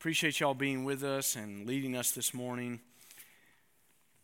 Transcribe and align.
Appreciate 0.00 0.40
y'all 0.40 0.54
being 0.54 0.84
with 0.84 1.04
us 1.04 1.36
and 1.36 1.66
leading 1.66 1.94
us 1.94 2.12
this 2.12 2.32
morning. 2.32 2.80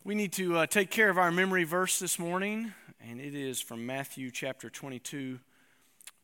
We 0.05 0.15
need 0.15 0.33
to 0.33 0.57
uh, 0.57 0.67
take 0.67 0.91
care 0.91 1.11
of 1.11 1.19
our 1.19 1.31
memory 1.31 1.65
verse 1.65 1.99
this 1.99 2.19
morning, 2.19 2.73
and 2.99 3.21
it 3.21 3.35
is 3.35 3.61
from 3.61 3.85
Matthew 3.85 4.31
chapter 4.31 4.71
22, 4.71 5.39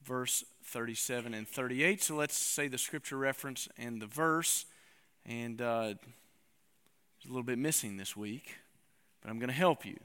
verse 0.03 0.43
37 0.65 1.35
and 1.35 1.47
38. 1.47 2.03
So 2.03 2.17
let's 2.17 2.35
say 2.35 2.67
the 2.67 2.79
scripture 2.79 3.19
reference 3.19 3.69
and 3.77 4.01
the 4.01 4.07
verse. 4.07 4.65
And 5.27 5.61
uh, 5.61 5.97
it's 7.19 7.27
a 7.27 7.29
little 7.29 7.43
bit 7.43 7.59
missing 7.59 7.99
this 7.99 8.17
week, 8.17 8.55
but 9.21 9.31
I'm 9.31 9.39
going 9.39 9.51
to 9.51 9.55
help 9.55 9.85
you. 9.85 9.99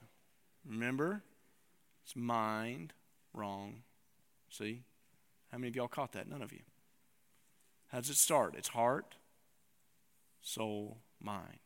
Remember, 0.70 1.21
it's 2.04 2.18
mind, 2.18 2.91
wrong. 3.34 3.84
See? 4.50 4.82
How 5.54 5.57
many 5.57 5.70
of 5.70 5.77
y'all 5.77 5.88
caught 5.88 6.11
that? 6.11 6.27
None 6.27 6.41
of 6.41 6.52
you. 6.52 6.64
How 7.88 8.00
does 8.00 8.09
it 8.09 8.18
start? 8.18 8.55
It's 8.57 8.68
heart, 8.68 9.16
soul, 10.48 10.98
mind. 11.21 11.60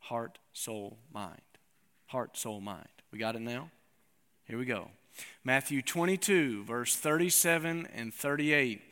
Heart, 0.00 0.38
soul, 0.52 0.98
mind. 1.12 1.40
Heart, 2.06 2.36
soul, 2.36 2.60
mind. 2.60 2.88
We 3.10 3.18
got 3.18 3.34
it 3.34 3.40
now? 3.40 3.70
Here 4.44 4.58
we 4.58 4.66
go. 4.66 4.90
Matthew 5.42 5.80
22, 5.80 6.64
verse 6.64 6.96
37 6.96 7.88
and 7.94 8.12
38. 8.12 8.82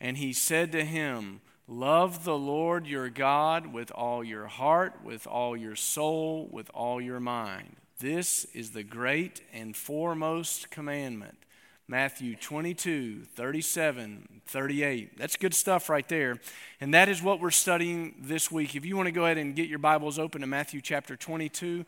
And 0.00 0.16
he 0.16 0.32
said 0.32 0.72
to 0.72 0.84
him, 0.84 1.40
Love 1.68 2.24
the 2.24 2.36
Lord 2.36 2.86
your 2.86 3.08
God 3.08 3.72
with 3.72 3.90
all 3.92 4.24
your 4.24 4.46
heart, 4.46 4.94
with 5.04 5.26
all 5.26 5.56
your 5.56 5.76
soul, 5.76 6.48
with 6.50 6.68
all 6.74 7.00
your 7.00 7.20
mind. 7.20 7.76
This 8.00 8.44
is 8.52 8.72
the 8.72 8.82
great 8.82 9.40
and 9.52 9.76
foremost 9.76 10.70
commandment. 10.70 11.43
Matthew 11.86 12.34
22, 12.34 13.26
37, 13.36 14.40
38. 14.46 15.18
That's 15.18 15.36
good 15.36 15.52
stuff 15.52 15.90
right 15.90 16.08
there. 16.08 16.40
And 16.80 16.94
that 16.94 17.10
is 17.10 17.22
what 17.22 17.40
we're 17.40 17.50
studying 17.50 18.14
this 18.18 18.50
week. 18.50 18.74
If 18.74 18.86
you 18.86 18.96
want 18.96 19.08
to 19.08 19.12
go 19.12 19.26
ahead 19.26 19.36
and 19.36 19.54
get 19.54 19.68
your 19.68 19.78
Bibles 19.78 20.18
open 20.18 20.40
to 20.40 20.46
Matthew 20.46 20.80
chapter 20.80 21.14
22, 21.14 21.84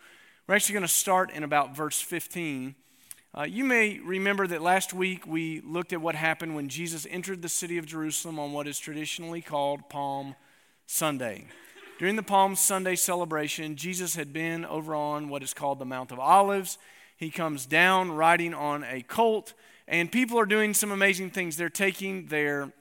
we're 0.47 0.55
actually 0.55 0.75
going 0.75 0.83
to 0.83 0.89
start 0.89 1.31
in 1.31 1.45
about 1.45 1.75
verse 1.75 1.99
15. 1.99 2.75
Uh, 3.35 3.45
you 3.45 3.65
may 3.65 3.99
remember 4.01 4.47
that 4.47 4.61
last 4.61 4.93
week 4.93 5.27
we 5.27 5.63
looked 5.63 5.95
at 5.95 6.03
what 6.03 6.15
happened 6.15 6.55
when 6.55 6.69
Jesus 6.69 7.07
entered 7.09 7.41
the 7.41 7.49
city 7.49 7.79
of 7.79 7.87
Jerusalem 7.87 8.39
on 8.39 8.53
what 8.53 8.69
is 8.69 8.79
traditionally 8.79 9.41
called 9.41 9.89
Palm 9.89 10.35
Sunday. 10.85 11.47
During 11.99 12.17
the 12.17 12.23
Palm 12.23 12.55
Sunday 12.55 12.97
celebration, 12.97 13.77
Jesus 13.77 14.15
had 14.15 14.35
been 14.35 14.67
over 14.67 14.95
on 14.95 15.31
what 15.31 15.43
is 15.43 15.55
called 15.55 15.79
the 15.79 15.87
Mount 15.87 16.13
of 16.13 16.19
Olives. 16.19 16.77
He 17.17 17.31
comes 17.31 17.65
down 17.65 18.13
riding 18.13 18.53
on 18.53 18.85
a 18.85 19.01
colt 19.01 19.55
and 19.89 20.11
people 20.11 20.39
are 20.39 20.47
doing 20.47 20.75
some 20.75 20.91
amazing 20.91 21.31
things. 21.31 21.57
They're 21.57 21.69
taking 21.69 22.27
their 22.27 22.73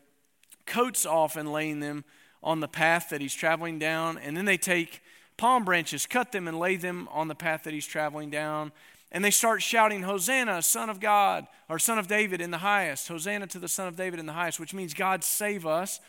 coats 0.65 1.05
off 1.05 1.35
and 1.35 1.51
laying 1.51 1.79
them 1.79 2.03
on 2.43 2.59
the 2.59 2.67
path 2.67 3.09
that 3.09 3.21
he's 3.21 3.33
traveling 3.33 3.79
down. 3.79 4.17
And 4.17 4.35
then 4.35 4.45
they 4.45 4.57
take 4.57 5.01
palm 5.37 5.65
branches, 5.65 6.05
cut 6.05 6.31
them, 6.31 6.47
and 6.47 6.59
lay 6.59 6.77
them 6.77 7.07
on 7.11 7.27
the 7.27 7.35
path 7.35 7.63
that 7.63 7.73
he's 7.73 7.85
traveling 7.87 8.29
down. 8.29 8.71
And 9.11 9.23
they 9.23 9.31
start 9.31 9.61
shouting, 9.61 10.03
Hosanna, 10.03 10.61
Son 10.61 10.89
of 10.89 10.99
God, 10.99 11.47
or 11.69 11.79
Son 11.79 11.97
of 11.97 12.07
David 12.07 12.41
in 12.41 12.51
the 12.51 12.57
highest. 12.59 13.07
Hosanna 13.07 13.47
to 13.47 13.59
the 13.59 13.67
Son 13.67 13.87
of 13.87 13.95
David 13.95 14.19
in 14.19 14.25
the 14.25 14.33
highest, 14.33 14.59
which 14.59 14.73
means 14.73 14.93
God 14.93 15.23
save 15.23 15.65
us. 15.65 15.99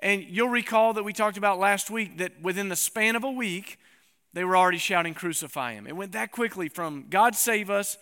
And 0.00 0.24
you'll 0.24 0.48
recall 0.48 0.92
that 0.94 1.04
we 1.04 1.12
talked 1.12 1.38
about 1.38 1.60
last 1.60 1.90
week 1.90 2.18
that 2.18 2.42
within 2.42 2.68
the 2.68 2.76
span 2.76 3.14
of 3.14 3.22
a 3.22 3.30
week, 3.30 3.78
they 4.32 4.44
were 4.44 4.56
already 4.56 4.78
shouting, 4.78 5.14
Crucify 5.14 5.74
him. 5.74 5.86
It 5.86 5.94
went 5.94 6.12
that 6.12 6.32
quickly 6.32 6.68
from 6.68 7.06
God 7.08 7.36
save 7.36 7.70
us 7.70 7.96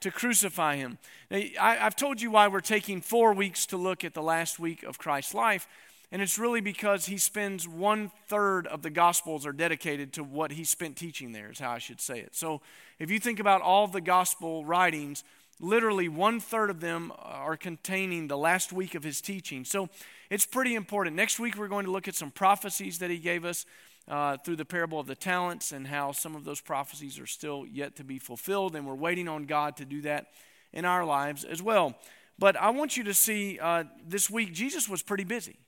to 0.00 0.10
crucify 0.10 0.76
him. 0.76 0.98
Now, 1.30 1.38
I, 1.60 1.76
have 1.76 1.96
told 1.96 2.20
you 2.20 2.30
why 2.30 2.48
we're 2.48 2.60
taking 2.60 3.00
four 3.00 3.32
weeks 3.32 3.66
to 3.66 3.76
look 3.76 4.04
at 4.04 4.14
the 4.14 4.22
last 4.22 4.58
week 4.58 4.82
of 4.82 4.98
Christ's 4.98 5.34
life, 5.34 5.68
and 6.12 6.20
it's 6.20 6.38
really 6.38 6.60
because 6.60 7.06
he 7.06 7.18
spends 7.18 7.68
one 7.68 8.10
third 8.26 8.66
of 8.66 8.82
the 8.82 8.90
Gospels 8.90 9.46
are 9.46 9.52
dedicated 9.52 10.12
to 10.14 10.24
what 10.24 10.52
he 10.52 10.64
spent 10.64 10.96
teaching 10.96 11.32
there, 11.32 11.50
is 11.50 11.60
how 11.60 11.70
I 11.70 11.78
should 11.78 12.00
say 12.00 12.18
it. 12.18 12.34
So 12.34 12.60
if 12.98 13.10
you 13.10 13.20
think 13.20 13.38
about 13.38 13.62
all 13.62 13.86
the 13.86 14.00
Gospel 14.00 14.64
writings, 14.64 15.22
literally 15.60 16.08
one 16.08 16.40
third 16.40 16.70
of 16.70 16.80
them 16.80 17.12
are 17.18 17.56
containing 17.56 18.26
the 18.26 18.38
last 18.38 18.72
week 18.72 18.94
of 18.94 19.04
his 19.04 19.20
teaching. 19.20 19.64
So 19.64 19.88
it's 20.30 20.46
pretty 20.46 20.74
important. 20.74 21.14
Next 21.14 21.38
week, 21.38 21.56
we're 21.56 21.68
going 21.68 21.84
to 21.84 21.92
look 21.92 22.08
at 22.08 22.14
some 22.14 22.30
prophecies 22.30 22.98
that 22.98 23.10
he 23.10 23.18
gave 23.18 23.44
us 23.44 23.66
uh, 24.08 24.36
through 24.38 24.56
the 24.56 24.64
parable 24.64 24.98
of 24.98 25.06
the 25.06 25.14
talents 25.14 25.72
and 25.72 25.86
how 25.86 26.12
some 26.12 26.34
of 26.34 26.44
those 26.44 26.60
prophecies 26.60 27.18
are 27.18 27.26
still 27.26 27.64
yet 27.66 27.96
to 27.96 28.04
be 28.04 28.18
fulfilled, 28.18 28.74
and 28.74 28.86
we're 28.86 28.94
waiting 28.94 29.28
on 29.28 29.44
God 29.44 29.76
to 29.76 29.84
do 29.84 30.02
that 30.02 30.26
in 30.72 30.84
our 30.84 31.04
lives 31.04 31.44
as 31.44 31.62
well. 31.62 31.96
But 32.38 32.56
I 32.56 32.70
want 32.70 32.96
you 32.96 33.04
to 33.04 33.14
see 33.14 33.58
uh, 33.60 33.84
this 34.06 34.30
week, 34.30 34.52
Jesus 34.52 34.88
was 34.88 35.02
pretty 35.02 35.24
busy. 35.24 35.58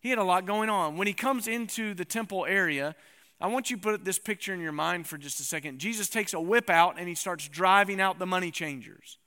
He 0.00 0.10
had 0.10 0.18
a 0.18 0.24
lot 0.24 0.46
going 0.46 0.70
on. 0.70 0.96
When 0.96 1.06
he 1.06 1.12
comes 1.12 1.46
into 1.46 1.92
the 1.92 2.04
temple 2.04 2.46
area, 2.46 2.94
I 3.40 3.48
want 3.48 3.70
you 3.70 3.76
to 3.76 3.82
put 3.82 4.04
this 4.04 4.18
picture 4.18 4.54
in 4.54 4.60
your 4.60 4.72
mind 4.72 5.06
for 5.06 5.18
just 5.18 5.38
a 5.38 5.44
second. 5.44 5.78
Jesus 5.78 6.08
takes 6.08 6.34
a 6.34 6.40
whip 6.40 6.70
out 6.70 6.98
and 6.98 7.08
he 7.08 7.14
starts 7.14 7.48
driving 7.48 8.00
out 8.00 8.18
the 8.18 8.26
money 8.26 8.50
changers. 8.50 9.18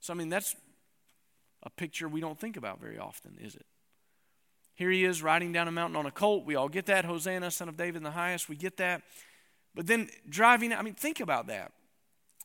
So, 0.00 0.12
I 0.12 0.16
mean, 0.16 0.28
that's 0.28 0.56
a 1.62 1.70
picture 1.70 2.08
we 2.08 2.20
don't 2.20 2.38
think 2.38 2.56
about 2.56 2.80
very 2.80 2.98
often, 2.98 3.36
is 3.40 3.54
it? 3.54 3.66
Here 4.80 4.90
he 4.90 5.04
is 5.04 5.22
riding 5.22 5.52
down 5.52 5.68
a 5.68 5.70
mountain 5.70 5.94
on 5.94 6.06
a 6.06 6.10
colt. 6.10 6.46
We 6.46 6.54
all 6.54 6.70
get 6.70 6.86
that. 6.86 7.04
Hosanna, 7.04 7.50
son 7.50 7.68
of 7.68 7.76
David 7.76 7.96
in 7.96 8.02
the 8.02 8.12
highest. 8.12 8.48
We 8.48 8.56
get 8.56 8.78
that. 8.78 9.02
But 9.74 9.86
then 9.86 10.08
driving, 10.26 10.72
I 10.72 10.80
mean, 10.80 10.94
think 10.94 11.20
about 11.20 11.48
that. 11.48 11.72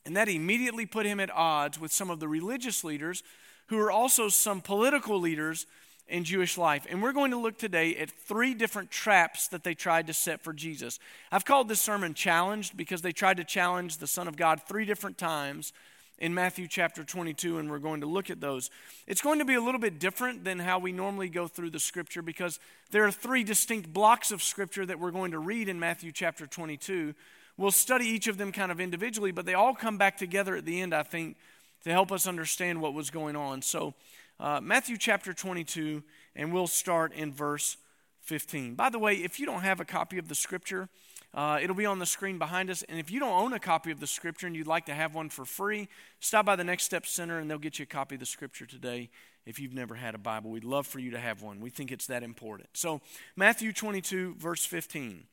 And 0.04 0.14
that 0.18 0.28
immediately 0.28 0.84
put 0.84 1.06
him 1.06 1.18
at 1.18 1.30
odds 1.34 1.80
with 1.80 1.92
some 1.92 2.10
of 2.10 2.20
the 2.20 2.28
religious 2.28 2.84
leaders 2.84 3.22
who 3.68 3.78
are 3.78 3.90
also 3.90 4.28
some 4.28 4.60
political 4.60 5.18
leaders 5.18 5.64
in 6.08 6.24
Jewish 6.24 6.58
life. 6.58 6.86
And 6.90 7.02
we're 7.02 7.14
going 7.14 7.30
to 7.30 7.38
look 7.38 7.56
today 7.56 7.96
at 7.96 8.10
three 8.10 8.52
different 8.52 8.90
traps 8.90 9.48
that 9.48 9.64
they 9.64 9.72
tried 9.72 10.06
to 10.08 10.12
set 10.12 10.42
for 10.42 10.52
Jesus. 10.52 10.98
I've 11.32 11.46
called 11.46 11.70
this 11.70 11.80
sermon 11.80 12.12
challenged 12.12 12.76
because 12.76 13.00
they 13.00 13.12
tried 13.12 13.38
to 13.38 13.44
challenge 13.44 13.96
the 13.96 14.06
Son 14.06 14.28
of 14.28 14.36
God 14.36 14.60
three 14.68 14.84
different 14.84 15.16
times 15.16 15.72
in 16.18 16.32
Matthew 16.32 16.66
chapter 16.66 17.04
22, 17.04 17.58
and 17.58 17.70
we're 17.70 17.78
going 17.78 18.00
to 18.00 18.06
look 18.06 18.30
at 18.30 18.40
those. 18.40 18.70
It's 19.06 19.20
going 19.20 19.38
to 19.38 19.44
be 19.44 19.54
a 19.54 19.60
little 19.60 19.80
bit 19.80 19.98
different 19.98 20.44
than 20.44 20.58
how 20.58 20.78
we 20.78 20.92
normally 20.92 21.28
go 21.28 21.46
through 21.46 21.70
the 21.70 21.80
scripture 21.80 22.22
because 22.22 22.58
there 22.90 23.04
are 23.04 23.12
three 23.12 23.44
distinct 23.44 23.92
blocks 23.92 24.30
of 24.30 24.42
scripture 24.42 24.86
that 24.86 24.98
we're 24.98 25.10
going 25.10 25.32
to 25.32 25.38
read 25.38 25.68
in 25.68 25.78
Matthew 25.78 26.12
chapter 26.12 26.46
22. 26.46 27.14
We'll 27.58 27.70
study 27.70 28.06
each 28.06 28.28
of 28.28 28.38
them 28.38 28.52
kind 28.52 28.72
of 28.72 28.80
individually, 28.80 29.30
but 29.30 29.46
they 29.46 29.54
all 29.54 29.74
come 29.74 29.98
back 29.98 30.16
together 30.16 30.56
at 30.56 30.64
the 30.64 30.80
end, 30.80 30.94
I 30.94 31.02
think, 31.02 31.36
to 31.84 31.90
help 31.90 32.10
us 32.10 32.26
understand 32.26 32.80
what 32.80 32.94
was 32.94 33.10
going 33.10 33.36
on. 33.36 33.62
So, 33.62 33.94
uh, 34.38 34.60
Matthew 34.60 34.96
chapter 34.98 35.32
22, 35.32 36.02
and 36.34 36.52
we'll 36.52 36.66
start 36.66 37.12
in 37.12 37.32
verse 37.32 37.76
15. 38.22 38.74
By 38.74 38.90
the 38.90 38.98
way, 38.98 39.14
if 39.14 39.38
you 39.38 39.46
don't 39.46 39.62
have 39.62 39.80
a 39.80 39.84
copy 39.84 40.18
of 40.18 40.28
the 40.28 40.34
scripture, 40.34 40.88
uh, 41.34 41.58
it'll 41.62 41.76
be 41.76 41.86
on 41.86 41.98
the 41.98 42.06
screen 42.06 42.38
behind 42.38 42.70
us. 42.70 42.82
And 42.88 42.98
if 42.98 43.10
you 43.10 43.20
don't 43.20 43.32
own 43.32 43.52
a 43.52 43.58
copy 43.58 43.90
of 43.90 44.00
the 44.00 44.06
scripture 44.06 44.46
and 44.46 44.56
you'd 44.56 44.66
like 44.66 44.86
to 44.86 44.94
have 44.94 45.14
one 45.14 45.28
for 45.28 45.44
free, 45.44 45.88
stop 46.20 46.46
by 46.46 46.56
the 46.56 46.64
Next 46.64 46.84
Step 46.84 47.06
Center 47.06 47.38
and 47.38 47.50
they'll 47.50 47.58
get 47.58 47.78
you 47.78 47.84
a 47.84 47.86
copy 47.86 48.16
of 48.16 48.20
the 48.20 48.26
scripture 48.26 48.66
today 48.66 49.10
if 49.44 49.60
you've 49.60 49.74
never 49.74 49.94
had 49.94 50.14
a 50.14 50.18
Bible. 50.18 50.50
We'd 50.50 50.64
love 50.64 50.86
for 50.86 50.98
you 50.98 51.10
to 51.12 51.18
have 51.18 51.42
one. 51.42 51.60
We 51.60 51.70
think 51.70 51.92
it's 51.92 52.06
that 52.06 52.22
important. 52.22 52.70
So, 52.74 53.00
Matthew 53.36 53.72
22, 53.72 54.34
verse 54.38 54.64
15. 54.64 55.24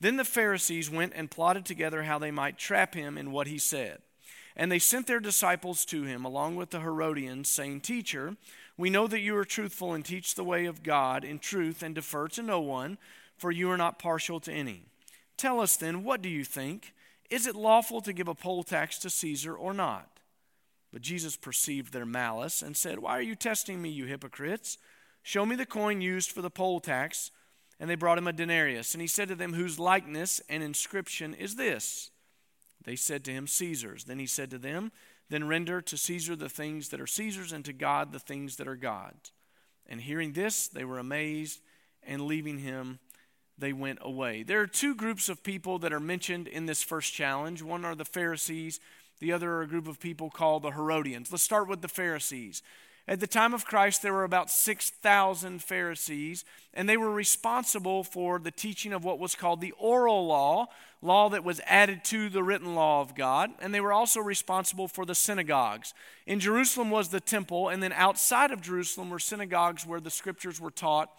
Then 0.00 0.16
the 0.16 0.24
Pharisees 0.24 0.90
went 0.90 1.12
and 1.14 1.30
plotted 1.30 1.66
together 1.66 2.04
how 2.04 2.18
they 2.18 2.30
might 2.30 2.58
trap 2.58 2.94
him 2.94 3.18
in 3.18 3.32
what 3.32 3.46
he 3.46 3.58
said. 3.58 3.98
And 4.56 4.72
they 4.72 4.78
sent 4.78 5.06
their 5.06 5.20
disciples 5.20 5.84
to 5.86 6.04
him, 6.04 6.24
along 6.24 6.56
with 6.56 6.70
the 6.70 6.80
Herodians, 6.80 7.48
saying, 7.48 7.82
Teacher, 7.82 8.36
we 8.76 8.90
know 8.90 9.06
that 9.06 9.20
you 9.20 9.36
are 9.36 9.44
truthful 9.44 9.92
and 9.92 10.04
teach 10.04 10.34
the 10.34 10.44
way 10.44 10.66
of 10.66 10.82
God 10.82 11.24
in 11.24 11.38
truth 11.38 11.82
and 11.82 11.94
defer 11.94 12.28
to 12.28 12.42
no 12.42 12.60
one, 12.60 12.98
for 13.36 13.50
you 13.50 13.70
are 13.70 13.76
not 13.76 13.98
partial 13.98 14.40
to 14.40 14.52
any. 14.52 14.86
Tell 15.40 15.58
us 15.62 15.74
then, 15.74 16.04
what 16.04 16.20
do 16.20 16.28
you 16.28 16.44
think? 16.44 16.92
Is 17.30 17.46
it 17.46 17.56
lawful 17.56 18.02
to 18.02 18.12
give 18.12 18.28
a 18.28 18.34
poll 18.34 18.62
tax 18.62 18.98
to 18.98 19.08
Caesar 19.08 19.54
or 19.54 19.72
not? 19.72 20.20
But 20.92 21.00
Jesus 21.00 21.34
perceived 21.34 21.94
their 21.94 22.04
malice 22.04 22.60
and 22.60 22.76
said, 22.76 22.98
Why 22.98 23.12
are 23.12 23.22
you 23.22 23.34
testing 23.34 23.80
me, 23.80 23.88
you 23.88 24.04
hypocrites? 24.04 24.76
Show 25.22 25.46
me 25.46 25.56
the 25.56 25.64
coin 25.64 26.02
used 26.02 26.30
for 26.30 26.42
the 26.42 26.50
poll 26.50 26.78
tax. 26.78 27.30
And 27.78 27.88
they 27.88 27.94
brought 27.94 28.18
him 28.18 28.26
a 28.26 28.34
denarius. 28.34 28.92
And 28.92 29.00
he 29.00 29.06
said 29.06 29.28
to 29.28 29.34
them, 29.34 29.54
Whose 29.54 29.78
likeness 29.78 30.42
and 30.50 30.62
inscription 30.62 31.32
is 31.32 31.56
this? 31.56 32.10
They 32.84 32.94
said 32.94 33.24
to 33.24 33.32
him, 33.32 33.46
Caesar's. 33.46 34.04
Then 34.04 34.18
he 34.18 34.26
said 34.26 34.50
to 34.50 34.58
them, 34.58 34.92
Then 35.30 35.48
render 35.48 35.80
to 35.80 35.96
Caesar 35.96 36.36
the 36.36 36.50
things 36.50 36.90
that 36.90 37.00
are 37.00 37.06
Caesar's, 37.06 37.52
and 37.52 37.64
to 37.64 37.72
God 37.72 38.12
the 38.12 38.18
things 38.18 38.56
that 38.56 38.68
are 38.68 38.76
God's. 38.76 39.32
And 39.86 40.02
hearing 40.02 40.34
this, 40.34 40.68
they 40.68 40.84
were 40.84 40.98
amazed, 40.98 41.60
and 42.02 42.26
leaving 42.26 42.58
him, 42.58 42.98
they 43.60 43.72
went 43.72 43.98
away. 44.02 44.42
There 44.42 44.60
are 44.60 44.66
two 44.66 44.94
groups 44.94 45.28
of 45.28 45.42
people 45.42 45.78
that 45.80 45.92
are 45.92 46.00
mentioned 46.00 46.48
in 46.48 46.66
this 46.66 46.82
first 46.82 47.12
challenge. 47.12 47.62
One 47.62 47.84
are 47.84 47.94
the 47.94 48.04
Pharisees, 48.04 48.80
the 49.20 49.32
other 49.32 49.52
are 49.52 49.62
a 49.62 49.68
group 49.68 49.86
of 49.86 50.00
people 50.00 50.30
called 50.30 50.62
the 50.62 50.70
Herodians. 50.70 51.30
Let's 51.30 51.44
start 51.44 51.68
with 51.68 51.82
the 51.82 51.88
Pharisees. 51.88 52.62
At 53.08 53.18
the 53.18 53.26
time 53.26 53.54
of 53.54 53.64
Christ, 53.64 54.02
there 54.02 54.12
were 54.12 54.24
about 54.24 54.50
6,000 54.50 55.62
Pharisees, 55.62 56.44
and 56.72 56.88
they 56.88 56.96
were 56.96 57.10
responsible 57.10 58.04
for 58.04 58.38
the 58.38 58.52
teaching 58.52 58.92
of 58.92 59.04
what 59.04 59.18
was 59.18 59.34
called 59.34 59.60
the 59.60 59.74
oral 59.78 60.26
law, 60.26 60.66
law 61.02 61.28
that 61.30 61.42
was 61.42 61.60
added 61.66 62.04
to 62.04 62.28
the 62.28 62.42
written 62.42 62.74
law 62.74 63.00
of 63.00 63.14
God, 63.14 63.50
and 63.60 63.74
they 63.74 63.80
were 63.80 63.92
also 63.92 64.20
responsible 64.20 64.86
for 64.86 65.04
the 65.04 65.14
synagogues. 65.14 65.92
In 66.26 66.40
Jerusalem 66.40 66.90
was 66.90 67.08
the 67.08 67.20
temple, 67.20 67.68
and 67.68 67.82
then 67.82 67.92
outside 67.92 68.52
of 68.52 68.60
Jerusalem 68.60 69.10
were 69.10 69.18
synagogues 69.18 69.84
where 69.84 70.00
the 70.00 70.10
scriptures 70.10 70.60
were 70.60 70.70
taught 70.70 71.10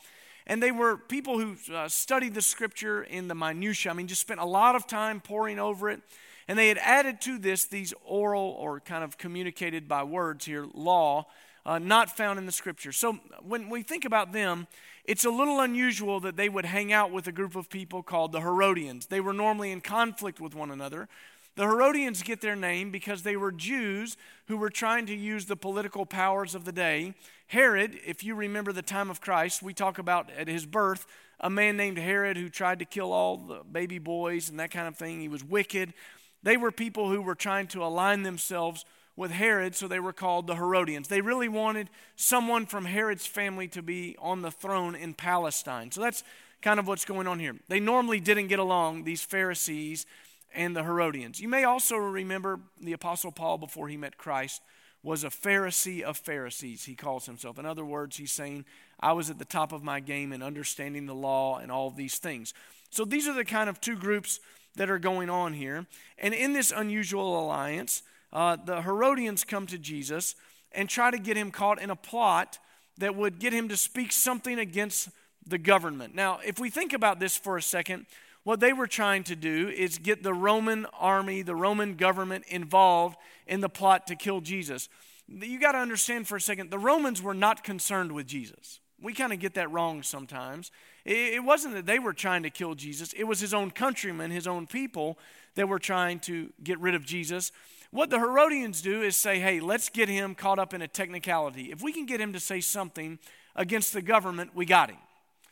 And 0.52 0.62
they 0.62 0.74
were 0.74 0.98
people 0.98 1.40
who 1.40 1.56
uh, 1.74 1.88
studied 1.88 2.34
the 2.34 2.42
scripture 2.42 3.04
in 3.04 3.30
the 3.30 3.36
minutiae. 3.36 3.90
I 3.90 3.96
mean, 3.96 4.08
just 4.08 4.20
spent 4.20 4.42
a 4.42 4.46
lot 4.46 4.76
of 4.76 4.86
time 4.86 5.22
poring 5.22 5.60
over 5.60 5.90
it. 5.90 6.02
And 6.46 6.60
they 6.60 6.68
had 6.68 6.78
added 6.80 7.22
to 7.22 7.38
this 7.38 7.64
these 7.64 7.94
oral 8.04 8.58
or 8.60 8.82
kind 8.82 9.02
of 9.02 9.18
communicated 9.18 9.88
by 9.88 10.04
words 10.04 10.44
here 10.44 10.68
law, 10.74 11.28
uh, 11.66 11.80
not 11.80 12.18
found 12.18 12.38
in 12.38 12.46
the 12.46 12.52
scripture. 12.52 12.92
So 12.92 13.14
when 13.42 13.70
we 13.70 13.82
think 13.82 14.04
about 14.04 14.34
them, 14.34 14.68
it's 15.06 15.24
a 15.24 15.30
little 15.30 15.62
unusual 15.62 16.20
that 16.20 16.36
they 16.36 16.50
would 16.50 16.66
hang 16.66 16.92
out 16.92 17.14
with 17.14 17.28
a 17.28 17.32
group 17.32 17.56
of 17.56 17.70
people 17.70 18.04
called 18.04 18.34
the 18.34 18.42
Herodians. 18.42 19.06
They 19.06 19.22
were 19.22 19.32
normally 19.32 19.72
in 19.72 19.80
conflict 19.80 20.42
with 20.42 20.54
one 20.54 20.70
another. 20.70 21.08
The 21.56 21.64
Herodians 21.64 22.24
get 22.24 22.40
their 22.40 22.56
name 22.56 22.92
because 22.92 23.24
they 23.24 23.36
were 23.36 23.52
Jews 23.52 24.16
who 24.48 24.56
were 24.58 24.70
trying 24.70 25.06
to 25.08 25.16
use 25.16 25.46
the 25.46 25.58
political 25.58 26.06
powers 26.06 26.56
of 26.56 26.64
the 26.64 26.72
day. 26.72 27.14
Herod, 27.48 28.00
if 28.06 28.24
you 28.24 28.36
remember 28.36 28.72
the 28.72 28.82
time 28.82 29.10
of 29.10 29.20
Christ, 29.20 29.62
we 29.62 29.74
talk 29.74 30.00
about 30.00 30.30
at 30.32 30.48
his 30.48 30.66
birth, 30.66 31.06
a 31.42 31.50
man 31.50 31.76
named 31.76 31.98
Herod 31.98 32.38
who 32.38 32.48
tried 32.48 32.80
to 32.80 32.86
kill 32.86 33.12
all 33.12 33.36
the 33.36 33.64
baby 33.70 34.00
boys 34.00 34.50
and 34.50 34.60
that 34.60 34.72
kind 34.72 34.88
of 34.88 34.96
thing. 34.96 35.20
He 35.20 35.28
was 35.28 35.44
wicked. 35.44 35.94
They 36.42 36.56
were 36.56 36.72
people 36.72 37.10
who 37.10 37.22
were 37.22 37.36
trying 37.36 37.68
to 37.68 37.84
align 37.84 38.24
themselves 38.24 38.86
with 39.18 39.32
Herod, 39.32 39.76
so 39.76 39.90
they 39.90 40.00
were 40.00 40.14
called 40.14 40.48
the 40.48 40.56
Herodians. 40.56 41.10
They 41.10 41.20
really 41.20 41.50
wanted 41.50 41.90
someone 42.16 42.66
from 42.66 42.86
Herod's 42.86 43.28
family 43.28 43.68
to 43.70 43.82
be 43.82 44.16
on 44.20 44.42
the 44.42 44.52
throne 44.52 44.96
in 44.96 45.14
Palestine. 45.14 45.92
So 45.92 46.00
that's 46.00 46.24
kind 46.62 46.80
of 46.80 46.88
what's 46.88 47.04
going 47.04 47.28
on 47.28 47.40
here. 47.40 47.56
They 47.68 47.82
normally 47.82 48.22
didn't 48.22 48.48
get 48.48 48.60
along, 48.60 49.04
these 49.04 49.22
Pharisees 49.22 50.06
and 50.54 50.76
the 50.76 50.84
Herodians. 50.84 51.40
You 51.40 51.48
may 51.48 51.64
also 51.64 51.96
remember 51.96 52.60
the 52.80 52.94
Apostle 52.94 53.32
Paul 53.32 53.58
before 53.58 53.88
he 53.88 53.98
met 53.98 54.18
Christ 54.18 54.62
was 55.04 55.24
a 55.24 55.30
Pharisee 55.30 56.02
of 56.02 56.18
Pharisees, 56.18 56.86
he 56.86 56.96
calls 56.96 57.26
himself. 57.26 57.58
In 57.58 57.66
other 57.66 57.84
words, 57.84 58.18
he's 58.18 58.32
saying, 58.32 58.66
I 59.00 59.14
was 59.14 59.30
at 59.30 59.40
the 59.40 59.46
top 59.46 59.72
of 59.72 59.84
my 59.84 60.00
game 60.00 60.32
in 60.32 60.44
understanding 60.44 61.08
the 61.08 61.16
law 61.16 61.58
and 61.58 61.72
all 61.72 61.90
these 61.90 62.20
things. 62.20 62.54
So 62.92 63.04
these 63.04 63.28
are 63.28 63.34
the 63.34 63.46
kind 63.46 63.70
of 63.70 63.82
two 63.82 63.96
groups 63.96 64.40
that 64.76 64.90
are 64.90 65.00
going 65.00 65.30
on 65.30 65.54
here. 65.54 65.88
And 66.20 66.34
in 66.34 66.54
this 66.54 66.72
unusual 66.72 67.40
alliance, 67.40 68.04
uh, 68.32 68.58
the 68.64 68.84
Herodians 68.84 69.44
come 69.44 69.66
to 69.68 69.78
Jesus 69.78 70.36
and 70.72 70.88
try 70.88 71.10
to 71.10 71.18
get 71.18 71.36
him 71.36 71.52
caught 71.52 71.82
in 71.82 71.90
a 71.90 71.96
plot 71.96 72.60
that 72.98 73.16
would 73.16 73.40
get 73.40 73.54
him 73.54 73.70
to 73.70 73.78
speak 73.78 74.12
something 74.12 74.60
against 74.60 75.10
the 75.46 75.58
government. 75.58 76.14
Now, 76.14 76.40
if 76.46 76.60
we 76.60 76.70
think 76.70 76.94
about 76.94 77.20
this 77.20 77.36
for 77.36 77.58
a 77.58 77.62
second, 77.62 78.06
what 78.44 78.60
they 78.60 78.74
were 78.74 78.88
trying 78.88 79.24
to 79.26 79.36
do 79.36 79.70
is 79.70 79.98
get 79.98 80.24
the 80.24 80.34
Roman 80.34 80.86
army, 81.00 81.42
the 81.42 81.56
Roman 81.56 81.96
government 81.96 82.46
involved 82.48 83.18
in 83.46 83.62
the 83.62 83.70
plot 83.70 84.08
to 84.08 84.16
kill 84.16 84.42
Jesus. 84.42 84.90
You 85.28 85.60
got 85.60 85.74
to 85.74 85.78
understand 85.78 86.28
for 86.28 86.36
a 86.36 86.42
second, 86.42 86.72
the 86.72 86.80
Romans 86.80 87.22
were 87.22 87.34
not 87.34 87.64
concerned 87.64 88.12
with 88.12 88.28
Jesus. 88.28 88.80
We 89.02 89.14
kind 89.14 89.34
of 89.34 89.40
get 89.40 89.56
that 89.56 89.72
wrong 89.72 90.04
sometimes. 90.04 90.72
It 91.06 91.44
wasn't 91.44 91.74
that 91.74 91.86
they 91.86 91.98
were 91.98 92.14
trying 92.14 92.44
to 92.44 92.50
kill 92.50 92.76
Jesus, 92.76 93.14
it 93.14 93.24
was 93.24 93.40
his 93.40 93.54
own 93.54 93.72
countrymen, 93.72 94.32
his 94.32 94.48
own 94.48 94.68
people 94.68 95.18
that 95.56 95.68
were 95.68 95.80
trying 95.80 96.20
to 96.22 96.52
get 96.64 96.80
rid 96.80 96.96
of 96.96 97.06
Jesus. 97.06 97.52
What 97.92 98.10
the 98.10 98.20
Herodians 98.20 98.82
do 98.82 99.02
is 99.02 99.18
say, 99.18 99.40
hey, 99.40 99.60
let's 99.60 99.90
get 99.90 100.08
him 100.08 100.34
caught 100.34 100.60
up 100.60 100.74
in 100.74 100.82
a 100.82 100.88
technicality. 100.88 101.72
If 101.72 101.82
we 101.82 101.92
can 101.92 102.06
get 102.06 102.22
him 102.22 102.32
to 102.34 102.40
say 102.40 102.62
something 102.62 103.20
against 103.56 103.92
the 103.92 104.02
government, 104.02 104.52
we 104.56 104.66
got 104.66 104.90
him. 104.90 105.00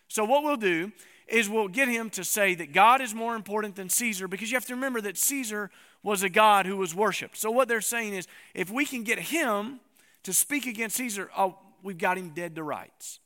So, 0.07 0.23
what 0.23 0.43
we'll 0.43 0.55
do 0.55 0.91
is 1.31 1.49
we'll 1.49 1.67
get 1.67 1.87
him 1.87 2.09
to 2.11 2.23
say 2.23 2.55
that 2.55 2.73
God 2.73 3.01
is 3.01 3.13
more 3.13 3.35
important 3.35 3.75
than 3.75 3.89
Caesar 3.89 4.27
because 4.27 4.51
you 4.51 4.55
have 4.55 4.65
to 4.65 4.75
remember 4.75 5.01
that 5.01 5.17
Caesar 5.17 5.69
was 6.03 6.23
a 6.23 6.29
God 6.29 6.65
who 6.65 6.77
was 6.77 6.95
worshiped. 6.95 7.37
So 7.37 7.51
what 7.51 7.67
they're 7.67 7.81
saying 7.81 8.13
is 8.13 8.27
if 8.53 8.69
we 8.69 8.85
can 8.85 9.03
get 9.03 9.19
him 9.19 9.79
to 10.23 10.33
speak 10.33 10.65
against 10.65 10.97
Caesar, 10.97 11.29
oh, 11.37 11.57
we've 11.83 11.97
got 11.97 12.17
him 12.17 12.29
dead 12.29 12.55
to 12.55 12.63
rights. 12.63 13.19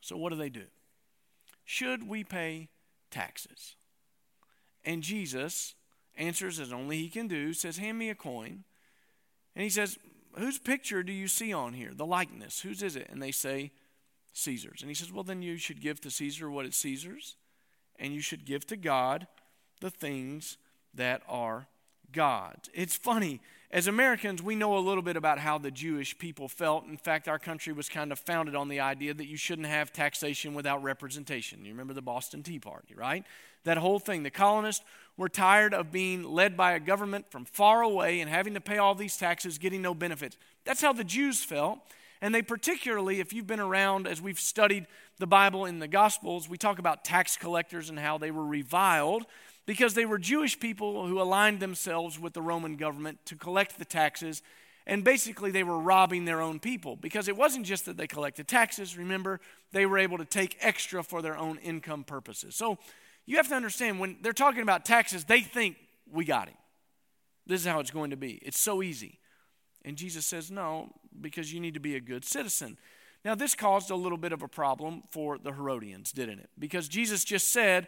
So 0.00 0.16
what 0.16 0.30
do 0.30 0.36
they 0.36 0.48
do? 0.48 0.64
Should 1.64 2.08
we 2.08 2.24
pay 2.24 2.68
taxes? 3.10 3.76
And 4.84 5.02
Jesus 5.02 5.74
answers 6.16 6.58
as 6.58 6.72
only 6.72 6.98
he 6.98 7.08
can 7.08 7.28
do, 7.28 7.52
says, 7.52 7.78
Hand 7.78 7.98
me 7.98 8.10
a 8.10 8.14
coin. 8.14 8.64
And 9.54 9.62
he 9.62 9.70
says, 9.70 9.98
Whose 10.34 10.58
picture 10.58 11.02
do 11.02 11.12
you 11.12 11.28
see 11.28 11.52
on 11.52 11.74
here? 11.74 11.92
The 11.94 12.06
likeness. 12.06 12.60
Whose 12.60 12.82
is 12.82 12.96
it? 12.96 13.08
And 13.10 13.22
they 13.22 13.32
say, 13.32 13.72
Caesar's. 14.32 14.82
And 14.82 14.90
he 14.90 14.94
says, 14.94 15.12
Well, 15.12 15.24
then 15.24 15.42
you 15.42 15.56
should 15.56 15.80
give 15.80 16.00
to 16.02 16.10
Caesar 16.10 16.50
what 16.50 16.66
is 16.66 16.76
Caesar's, 16.76 17.36
and 17.98 18.12
you 18.12 18.20
should 18.20 18.44
give 18.44 18.66
to 18.68 18.76
God 18.76 19.26
the 19.80 19.90
things 19.90 20.58
that 20.94 21.22
are 21.28 21.68
God's. 22.12 22.68
It's 22.74 22.96
funny. 22.96 23.40
As 23.72 23.86
Americans, 23.86 24.42
we 24.42 24.56
know 24.56 24.76
a 24.76 24.80
little 24.80 25.02
bit 25.02 25.16
about 25.16 25.38
how 25.38 25.56
the 25.56 25.70
Jewish 25.70 26.18
people 26.18 26.48
felt. 26.48 26.86
In 26.86 26.96
fact, 26.96 27.28
our 27.28 27.38
country 27.38 27.72
was 27.72 27.88
kind 27.88 28.10
of 28.10 28.18
founded 28.18 28.56
on 28.56 28.68
the 28.68 28.80
idea 28.80 29.14
that 29.14 29.28
you 29.28 29.36
shouldn't 29.36 29.68
have 29.68 29.92
taxation 29.92 30.54
without 30.54 30.82
representation. 30.82 31.64
You 31.64 31.70
remember 31.70 31.94
the 31.94 32.02
Boston 32.02 32.42
Tea 32.42 32.58
Party, 32.58 32.96
right? 32.96 33.24
That 33.62 33.76
whole 33.76 34.00
thing. 34.00 34.24
The 34.24 34.30
colonists 34.30 34.84
were 35.16 35.28
tired 35.28 35.72
of 35.72 35.92
being 35.92 36.24
led 36.24 36.56
by 36.56 36.72
a 36.72 36.80
government 36.80 37.30
from 37.30 37.44
far 37.44 37.82
away 37.82 38.20
and 38.20 38.28
having 38.28 38.54
to 38.54 38.60
pay 38.60 38.78
all 38.78 38.96
these 38.96 39.16
taxes, 39.16 39.56
getting 39.56 39.82
no 39.82 39.94
benefits. 39.94 40.36
That's 40.64 40.82
how 40.82 40.92
the 40.92 41.04
Jews 41.04 41.44
felt. 41.44 41.78
And 42.22 42.34
they 42.34 42.42
particularly, 42.42 43.20
if 43.20 43.32
you've 43.32 43.46
been 43.46 43.60
around 43.60 44.06
as 44.06 44.20
we've 44.20 44.40
studied 44.40 44.86
the 45.18 45.26
Bible 45.26 45.64
in 45.64 45.78
the 45.78 45.88
Gospels, 45.88 46.48
we 46.48 46.58
talk 46.58 46.78
about 46.78 47.04
tax 47.04 47.36
collectors 47.36 47.88
and 47.88 47.98
how 47.98 48.18
they 48.18 48.30
were 48.30 48.44
reviled 48.44 49.24
because 49.66 49.94
they 49.94 50.04
were 50.04 50.18
Jewish 50.18 50.58
people 50.58 51.06
who 51.06 51.20
aligned 51.20 51.60
themselves 51.60 52.18
with 52.18 52.32
the 52.32 52.42
Roman 52.42 52.76
government 52.76 53.24
to 53.26 53.36
collect 53.36 53.78
the 53.78 53.84
taxes. 53.84 54.42
And 54.86 55.04
basically, 55.04 55.50
they 55.50 55.62
were 55.62 55.78
robbing 55.78 56.24
their 56.24 56.40
own 56.40 56.58
people 56.58 56.96
because 56.96 57.28
it 57.28 57.36
wasn't 57.36 57.64
just 57.64 57.86
that 57.86 57.96
they 57.96 58.06
collected 58.06 58.48
taxes. 58.48 58.98
Remember, 58.98 59.40
they 59.72 59.86
were 59.86 59.98
able 59.98 60.18
to 60.18 60.24
take 60.24 60.56
extra 60.60 61.02
for 61.02 61.22
their 61.22 61.38
own 61.38 61.58
income 61.58 62.04
purposes. 62.04 62.56
So 62.56 62.78
you 63.26 63.36
have 63.36 63.48
to 63.48 63.54
understand 63.54 64.00
when 64.00 64.16
they're 64.22 64.32
talking 64.32 64.62
about 64.62 64.84
taxes, 64.84 65.24
they 65.24 65.40
think 65.40 65.76
we 66.10 66.24
got 66.24 66.48
him. 66.48 66.56
This 67.46 67.60
is 67.60 67.66
how 67.66 67.80
it's 67.80 67.92
going 67.92 68.10
to 68.10 68.16
be. 68.16 68.40
It's 68.42 68.58
so 68.58 68.82
easy. 68.82 69.19
And 69.84 69.96
Jesus 69.96 70.26
says, 70.26 70.50
No, 70.50 70.92
because 71.20 71.52
you 71.52 71.60
need 71.60 71.74
to 71.74 71.80
be 71.80 71.96
a 71.96 72.00
good 72.00 72.24
citizen. 72.24 72.76
Now, 73.24 73.34
this 73.34 73.54
caused 73.54 73.90
a 73.90 73.96
little 73.96 74.18
bit 74.18 74.32
of 74.32 74.42
a 74.42 74.48
problem 74.48 75.02
for 75.10 75.36
the 75.36 75.52
Herodians, 75.52 76.12
didn't 76.12 76.38
it? 76.38 76.50
Because 76.58 76.88
Jesus 76.88 77.22
just 77.22 77.52
said, 77.52 77.86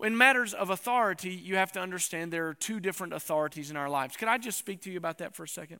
in 0.00 0.16
matters 0.16 0.54
of 0.54 0.70
authority, 0.70 1.30
you 1.30 1.56
have 1.56 1.72
to 1.72 1.80
understand 1.80 2.32
there 2.32 2.48
are 2.48 2.54
two 2.54 2.80
different 2.80 3.12
authorities 3.12 3.70
in 3.70 3.76
our 3.76 3.88
lives. 3.88 4.16
Could 4.16 4.28
I 4.28 4.38
just 4.38 4.58
speak 4.58 4.82
to 4.82 4.90
you 4.90 4.98
about 4.98 5.18
that 5.18 5.36
for 5.36 5.44
a 5.44 5.48
second? 5.48 5.78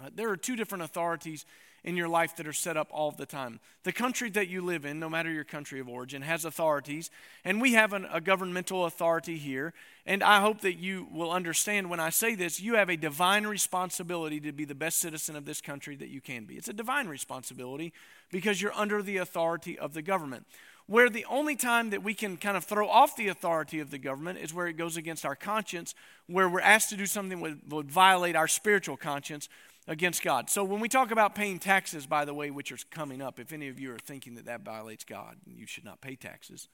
Uh, 0.00 0.10
there 0.12 0.30
are 0.30 0.36
two 0.36 0.56
different 0.56 0.82
authorities 0.82 1.44
in 1.84 1.96
your 1.96 2.08
life 2.08 2.36
that 2.36 2.46
are 2.46 2.52
set 2.52 2.76
up 2.76 2.88
all 2.90 3.10
the 3.10 3.26
time. 3.26 3.60
The 3.84 3.92
country 3.92 4.30
that 4.30 4.48
you 4.48 4.62
live 4.62 4.84
in, 4.84 4.98
no 4.98 5.08
matter 5.08 5.30
your 5.30 5.44
country 5.44 5.80
of 5.80 5.88
origin, 5.88 6.22
has 6.22 6.44
authorities, 6.44 7.10
and 7.44 7.60
we 7.60 7.74
have 7.74 7.92
an, 7.92 8.06
a 8.12 8.20
governmental 8.20 8.84
authority 8.84 9.38
here. 9.38 9.72
And 10.04 10.22
I 10.22 10.40
hope 10.40 10.60
that 10.62 10.74
you 10.74 11.06
will 11.12 11.30
understand 11.30 11.90
when 11.90 12.00
I 12.00 12.10
say 12.10 12.34
this, 12.34 12.60
you 12.60 12.74
have 12.74 12.88
a 12.88 12.96
divine 12.96 13.46
responsibility 13.46 14.40
to 14.40 14.52
be 14.52 14.64
the 14.64 14.74
best 14.74 14.98
citizen 14.98 15.36
of 15.36 15.44
this 15.44 15.60
country 15.60 15.96
that 15.96 16.08
you 16.08 16.20
can 16.20 16.44
be. 16.44 16.56
It's 16.56 16.68
a 16.68 16.72
divine 16.72 17.08
responsibility 17.08 17.92
because 18.30 18.60
you're 18.60 18.74
under 18.74 19.02
the 19.02 19.18
authority 19.18 19.78
of 19.78 19.94
the 19.94 20.02
government. 20.02 20.46
Where 20.86 21.10
the 21.10 21.26
only 21.26 21.54
time 21.54 21.90
that 21.90 22.02
we 22.02 22.14
can 22.14 22.38
kind 22.38 22.56
of 22.56 22.64
throw 22.64 22.88
off 22.88 23.14
the 23.14 23.28
authority 23.28 23.78
of 23.78 23.90
the 23.90 23.98
government 23.98 24.38
is 24.38 24.54
where 24.54 24.66
it 24.66 24.78
goes 24.78 24.96
against 24.96 25.26
our 25.26 25.36
conscience, 25.36 25.94
where 26.26 26.48
we're 26.48 26.60
asked 26.60 26.88
to 26.88 26.96
do 26.96 27.04
something 27.04 27.38
that 27.38 27.42
would, 27.42 27.70
would 27.70 27.90
violate 27.90 28.34
our 28.34 28.48
spiritual 28.48 28.96
conscience 28.96 29.50
against 29.88 30.22
God. 30.22 30.50
So 30.50 30.62
when 30.62 30.80
we 30.80 30.88
talk 30.88 31.10
about 31.10 31.34
paying 31.34 31.58
taxes, 31.58 32.06
by 32.06 32.26
the 32.26 32.34
way, 32.34 32.50
which 32.50 32.70
are 32.70 32.78
coming 32.90 33.22
up, 33.22 33.40
if 33.40 33.52
any 33.52 33.68
of 33.68 33.80
you 33.80 33.92
are 33.92 33.98
thinking 33.98 34.34
that 34.34 34.44
that 34.44 34.60
violates 34.60 35.02
God 35.02 35.36
and 35.46 35.56
you 35.56 35.66
should 35.66 35.84
not 35.84 36.00
pay 36.02 36.14
taxes, 36.14 36.68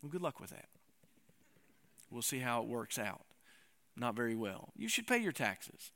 well, 0.00 0.10
good 0.10 0.22
luck 0.22 0.40
with 0.40 0.50
that. 0.50 0.68
We'll 2.10 2.22
see 2.22 2.38
how 2.38 2.62
it 2.62 2.68
works 2.68 2.98
out. 2.98 3.22
Not 3.96 4.14
very 4.14 4.36
well. 4.36 4.70
You 4.76 4.88
should 4.88 5.08
pay 5.08 5.18
your 5.18 5.32
taxes. 5.32 5.90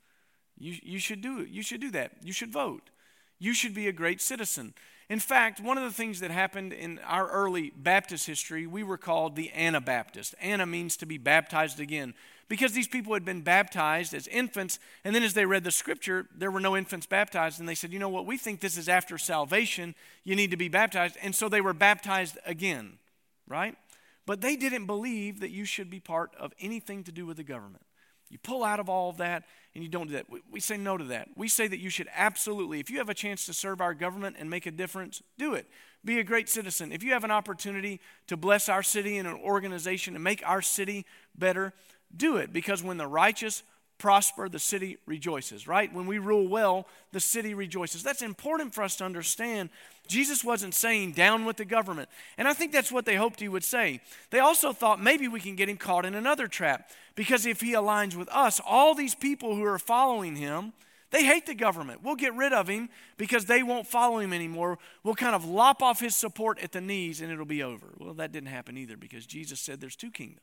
You, 0.59 0.75
you 0.83 0.99
should 0.99 1.21
do 1.21 1.39
it. 1.39 1.47
You 1.47 1.63
should 1.63 1.81
do 1.81 1.89
that. 1.91 2.11
You 2.21 2.33
should 2.33 2.51
vote. 2.51 2.89
You 3.39 3.53
should 3.53 3.73
be 3.73 3.87
a 3.87 3.93
great 3.93 4.21
citizen. 4.21 4.73
In 5.09 5.19
fact, 5.19 5.61
one 5.61 5.77
of 5.77 5.83
the 5.83 5.91
things 5.91 6.19
that 6.19 6.31
happened 6.31 6.73
in 6.73 6.99
our 7.05 7.29
early 7.29 7.71
Baptist 7.75 8.27
history, 8.27 8.67
we 8.67 8.83
were 8.83 8.97
called 8.97 9.35
the 9.35 9.51
Anabaptist. 9.51 10.35
Anna 10.41 10.65
means 10.65 10.97
to 10.97 11.05
be 11.05 11.17
baptized 11.17 11.79
again 11.79 12.13
because 12.53 12.73
these 12.73 12.87
people 12.87 13.15
had 13.15 13.25
been 13.25 13.41
baptized 13.41 14.13
as 14.13 14.27
infants, 14.27 14.77
and 15.03 15.15
then 15.15 15.23
as 15.23 15.33
they 15.33 15.43
read 15.43 15.63
the 15.63 15.71
scripture, 15.71 16.27
there 16.37 16.51
were 16.51 16.59
no 16.59 16.77
infants 16.77 17.07
baptized, 17.07 17.59
and 17.59 17.67
they 17.67 17.73
said, 17.73 17.91
You 17.91 17.97
know 17.97 18.09
what? 18.09 18.27
We 18.27 18.37
think 18.37 18.59
this 18.59 18.77
is 18.77 18.87
after 18.87 19.17
salvation. 19.17 19.95
You 20.23 20.35
need 20.35 20.51
to 20.51 20.57
be 20.57 20.67
baptized. 20.67 21.17
And 21.23 21.33
so 21.33 21.49
they 21.49 21.61
were 21.61 21.73
baptized 21.73 22.37
again, 22.45 22.99
right? 23.47 23.75
But 24.27 24.41
they 24.41 24.55
didn't 24.55 24.85
believe 24.85 25.39
that 25.39 25.49
you 25.49 25.65
should 25.65 25.89
be 25.89 25.99
part 25.99 26.29
of 26.39 26.53
anything 26.59 27.03
to 27.05 27.11
do 27.11 27.25
with 27.25 27.37
the 27.37 27.43
government. 27.43 27.85
You 28.29 28.37
pull 28.37 28.63
out 28.63 28.79
of 28.79 28.87
all 28.87 29.09
of 29.09 29.17
that 29.17 29.45
and 29.73 29.83
you 29.83 29.89
don't 29.89 30.07
do 30.07 30.13
that. 30.13 30.27
We, 30.51 30.59
say 30.59 30.77
no 30.77 30.95
to 30.95 31.05
that. 31.05 31.29
We 31.35 31.47
say 31.47 31.67
that 31.67 31.79
you 31.79 31.89
should 31.89 32.07
absolutely, 32.15 32.79
if 32.79 32.91
you 32.91 32.99
have 32.99 33.09
a 33.09 33.15
chance 33.15 33.47
to 33.47 33.53
serve 33.53 33.81
our 33.81 33.95
government 33.95 34.35
and 34.37 34.47
make 34.47 34.67
a 34.67 34.71
difference, 34.71 35.23
do 35.39 35.55
it. 35.55 35.67
Be 36.05 36.19
a 36.19 36.23
great 36.23 36.49
citizen. 36.49 36.91
If 36.91 37.03
you 37.03 37.13
have 37.13 37.23
an 37.23 37.31
opportunity 37.31 37.99
to 38.27 38.37
bless 38.37 38.69
our 38.69 38.83
city 38.83 39.17
and 39.17 39.27
an 39.27 39.39
organization 39.43 40.13
and 40.15 40.23
make 40.23 40.41
our 40.47 40.61
city 40.61 41.05
better, 41.35 41.73
do 42.15 42.37
it 42.37 42.53
because 42.53 42.83
when 42.83 42.97
the 42.97 43.07
righteous 43.07 43.63
prosper, 43.97 44.49
the 44.49 44.59
city 44.59 44.97
rejoices, 45.05 45.67
right? 45.67 45.93
When 45.93 46.05
we 46.07 46.17
rule 46.17 46.47
well, 46.47 46.87
the 47.11 47.19
city 47.19 47.53
rejoices. 47.53 48.03
That's 48.03 48.21
important 48.21 48.73
for 48.73 48.83
us 48.83 48.97
to 48.97 49.05
understand. 49.05 49.69
Jesus 50.07 50.43
wasn't 50.43 50.73
saying 50.73 51.13
down 51.13 51.45
with 51.45 51.57
the 51.57 51.65
government. 51.65 52.09
And 52.37 52.47
I 52.47 52.53
think 52.53 52.73
that's 52.73 52.91
what 52.91 53.05
they 53.05 53.15
hoped 53.15 53.39
he 53.39 53.47
would 53.47 53.63
say. 53.63 54.01
They 54.29 54.39
also 54.39 54.73
thought 54.73 55.01
maybe 55.01 55.27
we 55.27 55.39
can 55.39 55.55
get 55.55 55.69
him 55.69 55.77
caught 55.77 56.05
in 56.05 56.15
another 56.15 56.47
trap 56.47 56.89
because 57.15 57.45
if 57.45 57.61
he 57.61 57.73
aligns 57.73 58.15
with 58.15 58.27
us, 58.29 58.59
all 58.65 58.93
these 58.93 59.15
people 59.15 59.55
who 59.55 59.63
are 59.63 59.79
following 59.79 60.35
him, 60.35 60.73
they 61.11 61.23
hate 61.23 61.45
the 61.45 61.55
government. 61.55 62.03
We'll 62.03 62.15
get 62.15 62.35
rid 62.35 62.51
of 62.51 62.67
him 62.67 62.89
because 63.17 63.45
they 63.45 63.63
won't 63.63 63.87
follow 63.87 64.17
him 64.17 64.33
anymore. 64.33 64.79
We'll 65.03 65.15
kind 65.15 65.35
of 65.35 65.45
lop 65.45 65.81
off 65.81 65.99
his 66.01 66.15
support 66.15 66.59
at 66.59 66.71
the 66.71 66.81
knees 66.81 67.21
and 67.21 67.31
it'll 67.31 67.45
be 67.45 67.63
over. 67.63 67.93
Well, 67.99 68.15
that 68.15 68.31
didn't 68.31 68.49
happen 68.49 68.77
either 68.77 68.97
because 68.97 69.25
Jesus 69.25 69.61
said 69.61 69.79
there's 69.79 69.95
two 69.95 70.11
kingdoms 70.11 70.41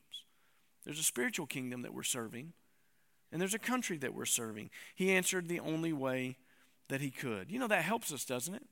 there's 0.85 0.99
a 0.99 1.03
spiritual 1.03 1.45
kingdom 1.45 1.81
that 1.83 1.93
we're 1.93 2.03
serving, 2.03 2.53
and 3.31 3.39
there's 3.39 3.53
a 3.53 3.59
country 3.59 3.97
that 3.97 4.13
we're 4.13 4.25
serving. 4.25 4.69
He 4.95 5.11
answered 5.11 5.47
the 5.47 5.59
only 5.59 5.93
way 5.93 6.37
that 6.89 7.01
he 7.01 7.11
could. 7.11 7.49
You 7.49 7.59
know, 7.59 7.67
that 7.67 7.83
helps 7.83 8.11
us, 8.11 8.25
doesn't 8.25 8.55
it? 8.55 8.63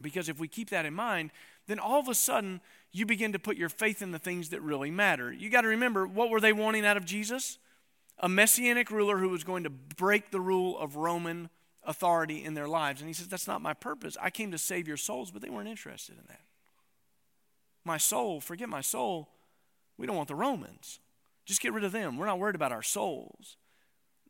Because 0.00 0.28
if 0.28 0.38
we 0.38 0.48
keep 0.48 0.70
that 0.70 0.86
in 0.86 0.94
mind, 0.94 1.30
then 1.66 1.78
all 1.78 2.00
of 2.00 2.08
a 2.08 2.14
sudden 2.14 2.60
you 2.92 3.06
begin 3.06 3.32
to 3.32 3.38
put 3.38 3.56
your 3.56 3.68
faith 3.68 4.02
in 4.02 4.12
the 4.12 4.18
things 4.18 4.50
that 4.50 4.62
really 4.62 4.90
matter. 4.90 5.32
You 5.32 5.50
got 5.50 5.62
to 5.62 5.68
remember, 5.68 6.06
what 6.06 6.30
were 6.30 6.40
they 6.40 6.52
wanting 6.52 6.86
out 6.86 6.96
of 6.96 7.04
Jesus? 7.04 7.58
A 8.18 8.28
messianic 8.28 8.90
ruler 8.90 9.18
who 9.18 9.28
was 9.28 9.44
going 9.44 9.64
to 9.64 9.70
break 9.70 10.30
the 10.30 10.40
rule 10.40 10.78
of 10.78 10.96
Roman 10.96 11.50
authority 11.84 12.44
in 12.44 12.54
their 12.54 12.68
lives. 12.68 13.00
And 13.00 13.08
he 13.08 13.14
says, 13.14 13.28
That's 13.28 13.46
not 13.46 13.62
my 13.62 13.74
purpose. 13.74 14.16
I 14.20 14.30
came 14.30 14.50
to 14.50 14.58
save 14.58 14.88
your 14.88 14.96
souls, 14.96 15.30
but 15.30 15.42
they 15.42 15.50
weren't 15.50 15.68
interested 15.68 16.16
in 16.16 16.24
that. 16.28 16.40
My 17.84 17.96
soul, 17.96 18.40
forget 18.40 18.68
my 18.68 18.80
soul, 18.80 19.28
we 19.96 20.06
don't 20.06 20.16
want 20.16 20.28
the 20.28 20.34
Romans. 20.34 21.00
Just 21.48 21.62
get 21.62 21.72
rid 21.72 21.82
of 21.82 21.92
them. 21.92 22.18
We're 22.18 22.26
not 22.26 22.38
worried 22.38 22.54
about 22.54 22.72
our 22.72 22.82
souls. 22.82 23.56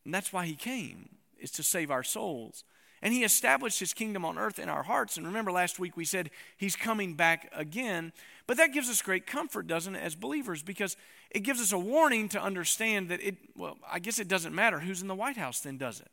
And 0.04 0.14
that's 0.14 0.32
why 0.32 0.46
he 0.46 0.54
came, 0.54 1.16
is 1.36 1.50
to 1.50 1.64
save 1.64 1.90
our 1.90 2.04
souls. 2.04 2.62
And 3.02 3.12
he 3.12 3.24
established 3.24 3.80
his 3.80 3.92
kingdom 3.92 4.24
on 4.24 4.38
earth 4.38 4.60
in 4.60 4.68
our 4.68 4.84
hearts. 4.84 5.16
And 5.16 5.26
remember, 5.26 5.50
last 5.50 5.80
week 5.80 5.96
we 5.96 6.04
said 6.04 6.30
he's 6.56 6.76
coming 6.76 7.14
back 7.14 7.50
again. 7.52 8.12
But 8.46 8.56
that 8.56 8.72
gives 8.72 8.88
us 8.88 9.02
great 9.02 9.26
comfort, 9.26 9.66
doesn't 9.66 9.96
it, 9.96 10.02
as 10.02 10.14
believers? 10.14 10.62
Because 10.62 10.96
it 11.32 11.40
gives 11.40 11.60
us 11.60 11.72
a 11.72 11.78
warning 11.78 12.28
to 12.30 12.40
understand 12.40 13.08
that 13.08 13.20
it, 13.20 13.36
well, 13.56 13.78
I 13.90 13.98
guess 13.98 14.20
it 14.20 14.28
doesn't 14.28 14.54
matter 14.54 14.78
who's 14.78 15.02
in 15.02 15.08
the 15.08 15.14
White 15.16 15.36
House, 15.36 15.58
then, 15.60 15.76
does 15.76 16.00
it? 16.00 16.10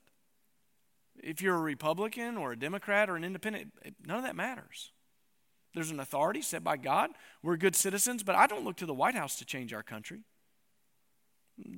If 1.24 1.40
you're 1.40 1.56
a 1.56 1.62
Republican 1.62 2.36
or 2.36 2.52
a 2.52 2.60
Democrat 2.60 3.12
or 3.12 3.16
an 3.16 3.24
independent, 3.24 3.74
none 4.06 4.18
of 4.18 4.24
that 4.24 4.36
matters. 4.36 4.92
There's 5.76 5.92
an 5.92 6.00
authority 6.00 6.42
set 6.42 6.64
by 6.64 6.78
God. 6.78 7.12
We're 7.44 7.58
good 7.58 7.76
citizens, 7.76 8.24
but 8.24 8.36
I 8.36 8.48
don't 8.48 8.66
look 8.66 8.78
to 8.78 8.86
the 8.88 8.94
White 8.94 9.16
House 9.16 9.38
to 9.38 9.46
change 9.46 9.72
our 9.72 9.84
country. 9.84 10.22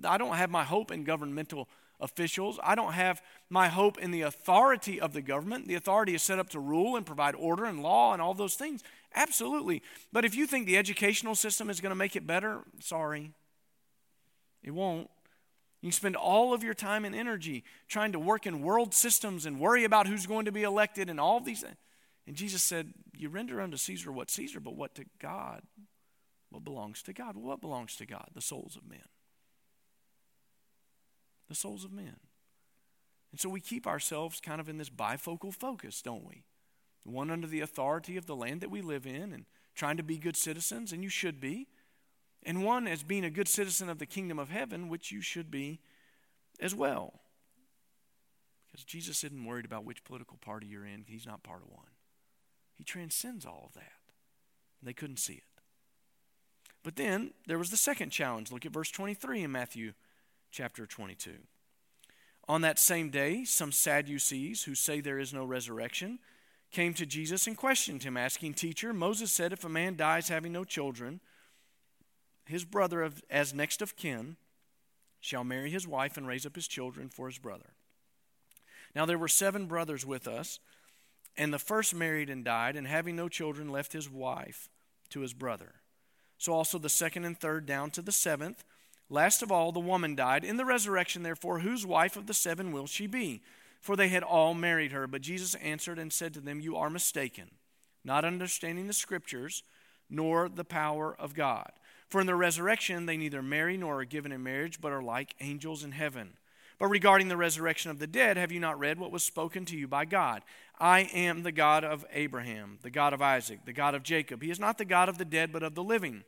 I 0.03 0.17
don't 0.17 0.35
have 0.35 0.49
my 0.49 0.63
hope 0.63 0.91
in 0.91 1.03
governmental 1.03 1.67
officials. 1.99 2.59
I 2.63 2.75
don't 2.75 2.93
have 2.93 3.21
my 3.49 3.67
hope 3.67 3.97
in 3.97 4.11
the 4.11 4.21
authority 4.21 4.99
of 4.99 5.13
the 5.13 5.21
government. 5.21 5.67
The 5.67 5.75
authority 5.75 6.13
is 6.13 6.21
set 6.21 6.39
up 6.39 6.49
to 6.49 6.59
rule 6.59 6.95
and 6.95 7.05
provide 7.05 7.35
order 7.35 7.65
and 7.65 7.81
law 7.81 8.13
and 8.13 8.21
all 8.21 8.33
those 8.33 8.55
things. 8.55 8.83
Absolutely. 9.15 9.81
But 10.11 10.25
if 10.25 10.35
you 10.35 10.45
think 10.45 10.65
the 10.65 10.77
educational 10.77 11.35
system 11.35 11.69
is 11.69 11.81
going 11.81 11.91
to 11.91 11.95
make 11.95 12.15
it 12.15 12.27
better, 12.27 12.61
sorry. 12.79 13.31
It 14.63 14.71
won't. 14.71 15.09
You 15.81 15.91
spend 15.91 16.15
all 16.15 16.53
of 16.53 16.63
your 16.63 16.73
time 16.73 17.05
and 17.05 17.15
energy 17.15 17.63
trying 17.87 18.11
to 18.11 18.19
work 18.19 18.45
in 18.45 18.61
world 18.61 18.93
systems 18.93 19.45
and 19.45 19.59
worry 19.59 19.83
about 19.83 20.07
who's 20.07 20.25
going 20.25 20.45
to 20.45 20.51
be 20.51 20.63
elected 20.63 21.09
and 21.09 21.19
all 21.19 21.39
these 21.39 21.61
things. 21.61 21.77
And 22.25 22.35
Jesus 22.35 22.61
said, 22.61 22.93
You 23.15 23.29
render 23.29 23.61
unto 23.61 23.77
Caesar 23.77 24.11
what 24.11 24.29
Caesar, 24.31 24.59
but 24.59 24.75
what 24.75 24.95
to 24.95 25.05
God? 25.19 25.61
What 26.49 26.63
belongs 26.63 27.01
to 27.03 27.13
God? 27.13 27.37
What 27.37 27.61
belongs 27.61 27.95
to 27.97 28.05
God? 28.05 28.27
The 28.33 28.41
souls 28.41 28.75
of 28.75 28.89
men 28.89 29.03
the 31.47 31.55
souls 31.55 31.83
of 31.83 31.91
men. 31.91 32.17
And 33.31 33.39
so 33.39 33.49
we 33.49 33.61
keep 33.61 33.85
ourselves 33.85 34.39
kind 34.39 34.61
of 34.61 34.69
in 34.69 34.77
this 34.77 34.89
bifocal 34.89 35.53
focus, 35.53 36.01
don't 36.01 36.27
we? 36.27 36.43
One 37.03 37.29
under 37.31 37.47
the 37.47 37.61
authority 37.61 38.17
of 38.17 38.25
the 38.25 38.35
land 38.35 38.61
that 38.61 38.71
we 38.71 38.81
live 38.81 39.05
in 39.05 39.31
and 39.33 39.45
trying 39.75 39.97
to 39.97 40.03
be 40.03 40.17
good 40.17 40.35
citizens, 40.35 40.91
and 40.91 41.03
you 41.03 41.09
should 41.09 41.39
be. 41.39 41.67
And 42.43 42.63
one 42.63 42.87
as 42.87 43.03
being 43.03 43.25
a 43.25 43.29
good 43.29 43.47
citizen 43.47 43.89
of 43.89 43.99
the 43.99 44.05
kingdom 44.05 44.39
of 44.39 44.49
heaven, 44.49 44.89
which 44.89 45.11
you 45.11 45.21
should 45.21 45.51
be 45.51 45.79
as 46.59 46.73
well. 46.73 47.21
Because 48.67 48.83
Jesus 48.85 49.23
isn't 49.23 49.45
worried 49.45 49.65
about 49.65 49.85
which 49.85 50.03
political 50.03 50.37
party 50.37 50.67
you're 50.67 50.85
in, 50.85 51.05
he's 51.07 51.25
not 51.25 51.43
part 51.43 51.61
of 51.61 51.69
one. 51.69 51.91
He 52.73 52.83
transcends 52.83 53.45
all 53.45 53.63
of 53.67 53.73
that. 53.73 53.93
They 54.83 54.93
couldn't 54.93 55.17
see 55.17 55.33
it. 55.33 55.43
But 56.83 56.95
then 56.95 57.31
there 57.47 57.57
was 57.57 57.69
the 57.69 57.77
second 57.77 58.11
challenge. 58.11 58.51
Look 58.51 58.65
at 58.65 58.71
verse 58.71 58.91
23 58.91 59.43
in 59.43 59.51
Matthew 59.51 59.93
chapter 60.51 60.85
22. 60.85 61.31
On 62.47 62.61
that 62.61 62.79
same 62.79 63.09
day, 63.09 63.43
some 63.43 63.71
Sadducees, 63.71 64.63
who 64.63 64.75
say 64.75 65.01
there 65.01 65.19
is 65.19 65.33
no 65.33 65.43
resurrection, 65.43 66.19
came 66.71 66.93
to 66.93 67.05
Jesus 67.05 67.47
and 67.47 67.57
questioned 67.57 68.03
him, 68.03 68.17
asking, 68.17 68.53
Teacher, 68.53 68.93
Moses 68.93 69.31
said 69.31 69.51
if 69.51 69.63
a 69.63 69.69
man 69.69 69.95
dies 69.95 70.29
having 70.29 70.53
no 70.53 70.63
children, 70.63 71.19
his 72.45 72.63
brother, 72.63 73.01
of, 73.01 73.21
as 73.29 73.53
next 73.53 73.81
of 73.81 73.95
kin, 73.95 74.37
shall 75.19 75.43
marry 75.43 75.69
his 75.69 75.87
wife 75.87 76.15
and 76.15 76.27
raise 76.27 76.45
up 76.45 76.55
his 76.55 76.67
children 76.67 77.09
for 77.09 77.27
his 77.27 77.37
brother. 77.37 77.73
Now 78.95 79.05
there 79.05 79.17
were 79.17 79.27
seven 79.27 79.65
brothers 79.65 80.05
with 80.05 80.27
us, 80.27 80.59
and 81.35 81.53
the 81.53 81.59
first 81.59 81.93
married 81.93 82.29
and 82.29 82.45
died, 82.45 82.75
and 82.75 82.87
having 82.87 83.15
no 83.15 83.27
children, 83.27 83.69
left 83.69 83.93
his 83.93 84.09
wife 84.09 84.69
to 85.09 85.19
his 85.19 85.33
brother. 85.33 85.75
So 86.37 86.53
also 86.53 86.77
the 86.77 86.89
second 86.89 87.25
and 87.25 87.37
third 87.37 87.65
down 87.65 87.91
to 87.91 88.01
the 88.01 88.11
seventh. 88.11 88.63
Last 89.09 89.41
of 89.41 89.51
all, 89.51 89.71
the 89.71 89.79
woman 89.79 90.15
died. 90.15 90.43
In 90.43 90.57
the 90.57 90.65
resurrection, 90.65 91.23
therefore, 91.23 91.59
whose 91.59 91.85
wife 91.85 92.17
of 92.17 92.27
the 92.27 92.33
seven 92.33 92.71
will 92.71 92.87
she 92.87 93.07
be? 93.07 93.41
For 93.79 93.95
they 93.95 94.09
had 94.09 94.23
all 94.23 94.53
married 94.53 94.91
her. 94.91 95.07
But 95.07 95.21
Jesus 95.21 95.55
answered 95.55 95.97
and 95.97 96.11
said 96.11 96.33
to 96.33 96.41
them, 96.41 96.59
You 96.59 96.75
are 96.75 96.89
mistaken, 96.89 97.51
not 98.03 98.25
understanding 98.25 98.87
the 98.87 98.93
scriptures, 98.93 99.63
nor 100.09 100.49
the 100.49 100.65
power 100.65 101.15
of 101.17 101.35
God. 101.35 101.71
For 102.09 102.21
in 102.21 102.27
the 102.27 102.35
resurrection, 102.35 103.05
they 103.05 103.17
neither 103.17 103.41
marry 103.41 103.77
nor 103.77 103.99
are 104.01 104.05
given 104.05 104.31
in 104.31 104.43
marriage, 104.43 104.79
but 104.81 104.91
are 104.91 105.01
like 105.01 105.35
angels 105.39 105.83
in 105.83 105.91
heaven. 105.91 106.33
But 106.79 106.87
regarding 106.87 107.27
the 107.27 107.37
resurrection 107.37 107.89
of 107.89 107.99
the 107.99 108.07
dead, 108.07 108.37
have 108.37 108.51
you 108.51 108.59
not 108.59 108.79
read 108.79 108.99
what 108.99 109.11
was 109.11 109.23
spoken 109.23 109.65
to 109.65 109.77
you 109.77 109.87
by 109.87 110.05
God? 110.05 110.43
I 110.79 111.01
am 111.13 111.41
the 111.41 111.51
God 111.51 111.83
of 111.83 112.05
Abraham, 112.13 112.77
the 112.83 112.91
God 112.91 113.13
of 113.13 113.21
Isaac, 113.21 113.65
the 113.65 113.73
God 113.73 113.95
of 113.95 114.03
Jacob. 114.03 114.43
He 114.43 114.51
is 114.51 114.59
not 114.59 114.77
the 114.77 114.85
God 114.85 115.09
of 115.09 115.17
the 115.17 115.25
dead, 115.25 115.51
but 115.51 115.63
of 115.63 115.73
the 115.73 115.83
living. 115.83 116.23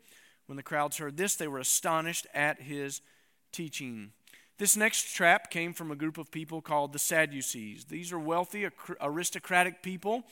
When 0.50 0.56
the 0.56 0.64
crowds 0.64 0.98
heard 0.98 1.16
this, 1.16 1.36
they 1.36 1.48
were 1.48 1.60
astonished 1.60 2.26
at 2.34 2.60
his 2.60 3.02
teaching. 3.52 4.14
This 4.58 4.76
next 4.76 5.14
trap 5.14 5.52
came 5.52 5.74
from 5.74 5.92
a 5.92 5.96
group 5.96 6.18
of 6.18 6.32
people 6.32 6.60
called 6.60 6.92
the 6.92 6.98
Sadducees. 6.98 7.86
These 7.86 8.12
are 8.12 8.18
wealthy, 8.18 8.68
aristocratic 9.00 9.84
people 9.84 10.24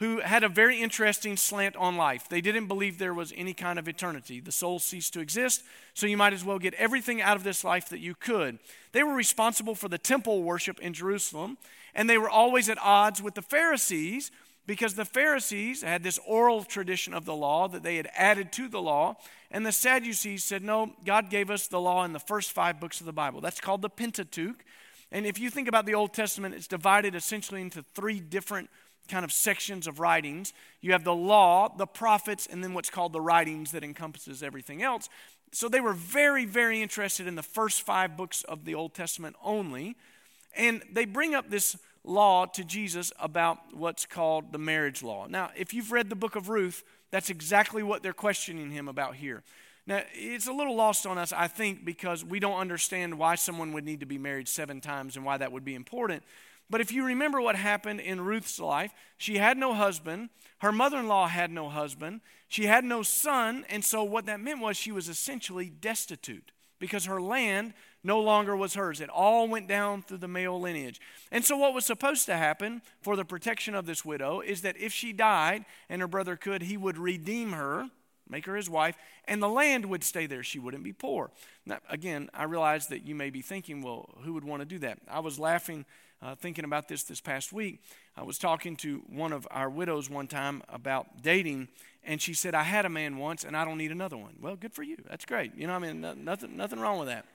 who 0.00 0.20
had 0.20 0.44
a 0.44 0.50
very 0.50 0.82
interesting 0.82 1.38
slant 1.38 1.76
on 1.76 1.96
life. 1.96 2.28
They 2.28 2.42
didn't 2.42 2.66
believe 2.66 2.98
there 2.98 3.14
was 3.14 3.32
any 3.34 3.54
kind 3.54 3.78
of 3.78 3.88
eternity. 3.88 4.38
The 4.38 4.52
soul 4.52 4.80
ceased 4.80 5.14
to 5.14 5.20
exist, 5.20 5.62
so 5.94 6.06
you 6.06 6.18
might 6.18 6.34
as 6.34 6.44
well 6.44 6.58
get 6.58 6.74
everything 6.74 7.22
out 7.22 7.38
of 7.38 7.42
this 7.42 7.64
life 7.64 7.88
that 7.88 8.00
you 8.00 8.14
could. 8.14 8.58
They 8.92 9.02
were 9.02 9.14
responsible 9.14 9.74
for 9.74 9.88
the 9.88 9.96
temple 9.96 10.42
worship 10.42 10.78
in 10.80 10.92
Jerusalem, 10.92 11.56
and 11.94 12.10
they 12.10 12.18
were 12.18 12.28
always 12.28 12.68
at 12.68 12.76
odds 12.82 13.22
with 13.22 13.34
the 13.34 13.40
Pharisees 13.40 14.30
because 14.66 14.94
the 14.94 15.04
Pharisees 15.04 15.82
had 15.82 16.02
this 16.02 16.18
oral 16.26 16.64
tradition 16.64 17.12
of 17.12 17.24
the 17.24 17.34
law 17.34 17.68
that 17.68 17.82
they 17.82 17.96
had 17.96 18.08
added 18.14 18.52
to 18.52 18.68
the 18.68 18.80
law, 18.80 19.16
and 19.50 19.64
the 19.64 19.72
Sadducees 19.72 20.42
said, 20.42 20.62
No, 20.62 20.92
God 21.04 21.30
gave 21.30 21.50
us 21.50 21.66
the 21.66 21.80
law 21.80 22.04
in 22.04 22.12
the 22.12 22.18
first 22.18 22.52
five 22.52 22.80
books 22.80 23.00
of 23.00 23.06
the 23.06 23.12
Bible. 23.12 23.40
That's 23.40 23.60
called 23.60 23.82
the 23.82 23.90
Pentateuch. 23.90 24.64
And 25.12 25.26
if 25.26 25.38
you 25.38 25.50
think 25.50 25.68
about 25.68 25.86
the 25.86 25.94
Old 25.94 26.12
Testament, 26.12 26.54
it's 26.54 26.66
divided 26.66 27.14
essentially 27.14 27.60
into 27.60 27.82
three 27.82 28.20
different 28.20 28.70
kind 29.08 29.24
of 29.24 29.32
sections 29.32 29.86
of 29.86 30.00
writings. 30.00 30.52
You 30.80 30.92
have 30.92 31.04
the 31.04 31.14
law, 31.14 31.74
the 31.76 31.86
prophets, 31.86 32.48
and 32.50 32.64
then 32.64 32.74
what's 32.74 32.90
called 32.90 33.12
the 33.12 33.20
writings 33.20 33.72
that 33.72 33.84
encompasses 33.84 34.42
everything 34.42 34.82
else. 34.82 35.08
So 35.52 35.68
they 35.68 35.80
were 35.80 35.92
very, 35.92 36.46
very 36.46 36.82
interested 36.82 37.26
in 37.26 37.36
the 37.36 37.42
first 37.42 37.82
five 37.82 38.16
books 38.16 38.42
of 38.44 38.64
the 38.64 38.74
Old 38.74 38.94
Testament 38.94 39.36
only. 39.42 39.96
And 40.56 40.82
they 40.90 41.04
bring 41.04 41.34
up 41.34 41.50
this 41.50 41.76
law 42.04 42.44
to 42.46 42.62
Jesus 42.64 43.12
about 43.18 43.58
what's 43.72 44.06
called 44.06 44.52
the 44.52 44.58
marriage 44.58 45.02
law. 45.02 45.26
Now, 45.26 45.50
if 45.56 45.72
you've 45.72 45.90
read 45.90 46.10
the 46.10 46.16
book 46.16 46.36
of 46.36 46.48
Ruth, 46.48 46.84
that's 47.10 47.30
exactly 47.30 47.82
what 47.82 48.02
they're 48.02 48.12
questioning 48.12 48.70
him 48.70 48.88
about 48.88 49.16
here. 49.16 49.42
Now, 49.86 50.02
it's 50.12 50.46
a 50.46 50.52
little 50.52 50.76
lost 50.76 51.06
on 51.06 51.18
us, 51.18 51.32
I 51.32 51.48
think, 51.48 51.84
because 51.84 52.24
we 52.24 52.40
don't 52.40 52.58
understand 52.58 53.18
why 53.18 53.34
someone 53.34 53.72
would 53.72 53.84
need 53.84 54.00
to 54.00 54.06
be 54.06 54.18
married 54.18 54.48
seven 54.48 54.80
times 54.80 55.16
and 55.16 55.24
why 55.24 55.36
that 55.36 55.52
would 55.52 55.64
be 55.64 55.74
important. 55.74 56.22
But 56.70 56.80
if 56.80 56.90
you 56.90 57.04
remember 57.04 57.40
what 57.40 57.56
happened 57.56 58.00
in 58.00 58.22
Ruth's 58.22 58.58
life, 58.58 58.92
she 59.18 59.36
had 59.36 59.58
no 59.58 59.74
husband. 59.74 60.30
Her 60.58 60.72
mother 60.72 60.98
in 60.98 61.08
law 61.08 61.28
had 61.28 61.50
no 61.50 61.68
husband. 61.68 62.22
She 62.48 62.64
had 62.64 62.84
no 62.84 63.02
son. 63.02 63.66
And 63.68 63.84
so, 63.84 64.02
what 64.02 64.24
that 64.26 64.40
meant 64.40 64.60
was 64.60 64.78
she 64.78 64.92
was 64.92 65.08
essentially 65.08 65.68
destitute 65.68 66.52
because 66.84 67.06
her 67.06 67.18
land 67.18 67.72
no 68.02 68.20
longer 68.20 68.54
was 68.54 68.74
hers. 68.74 69.00
It 69.00 69.08
all 69.08 69.48
went 69.48 69.66
down 69.66 70.02
through 70.02 70.18
the 70.18 70.28
male 70.28 70.60
lineage. 70.60 71.00
And 71.32 71.42
so, 71.42 71.56
what 71.56 71.72
was 71.72 71.86
supposed 71.86 72.26
to 72.26 72.36
happen 72.36 72.82
for 73.00 73.16
the 73.16 73.24
protection 73.24 73.74
of 73.74 73.86
this 73.86 74.04
widow 74.04 74.40
is 74.42 74.60
that 74.60 74.76
if 74.76 74.92
she 74.92 75.14
died 75.14 75.64
and 75.88 76.02
her 76.02 76.06
brother 76.06 76.36
could, 76.36 76.60
he 76.60 76.76
would 76.76 76.98
redeem 76.98 77.52
her 77.52 77.88
make 78.28 78.46
her 78.46 78.56
his 78.56 78.70
wife, 78.70 78.96
and 79.26 79.42
the 79.42 79.48
land 79.48 79.84
would 79.84 80.02
stay 80.02 80.26
there. 80.26 80.42
She 80.42 80.58
wouldn't 80.58 80.82
be 80.82 80.94
poor. 80.94 81.30
Now, 81.66 81.78
again, 81.90 82.30
I 82.32 82.44
realize 82.44 82.86
that 82.86 83.06
you 83.06 83.14
may 83.14 83.28
be 83.28 83.42
thinking, 83.42 83.82
well, 83.82 84.08
who 84.22 84.32
would 84.32 84.44
want 84.44 84.60
to 84.62 84.66
do 84.66 84.78
that? 84.78 84.98
I 85.06 85.20
was 85.20 85.38
laughing 85.38 85.84
uh, 86.22 86.34
thinking 86.34 86.64
about 86.64 86.88
this 86.88 87.02
this 87.02 87.20
past 87.20 87.52
week. 87.52 87.82
I 88.16 88.22
was 88.22 88.38
talking 88.38 88.76
to 88.76 89.02
one 89.08 89.32
of 89.32 89.46
our 89.50 89.68
widows 89.68 90.08
one 90.08 90.26
time 90.26 90.62
about 90.70 91.22
dating, 91.22 91.68
and 92.06 92.20
she 92.20 92.34
said, 92.34 92.54
I 92.54 92.62
had 92.62 92.84
a 92.84 92.88
man 92.88 93.16
once 93.16 93.44
and 93.44 93.56
I 93.56 93.64
don't 93.64 93.78
need 93.78 93.92
another 93.92 94.16
one. 94.16 94.34
Well, 94.40 94.56
good 94.56 94.72
for 94.72 94.82
you. 94.82 94.96
That's 95.08 95.24
great. 95.24 95.52
You 95.56 95.66
know, 95.66 95.74
I 95.74 95.78
mean, 95.78 96.00
nothing, 96.24 96.56
nothing 96.56 96.80
wrong 96.80 96.98
with 96.98 97.08
that. 97.08 97.26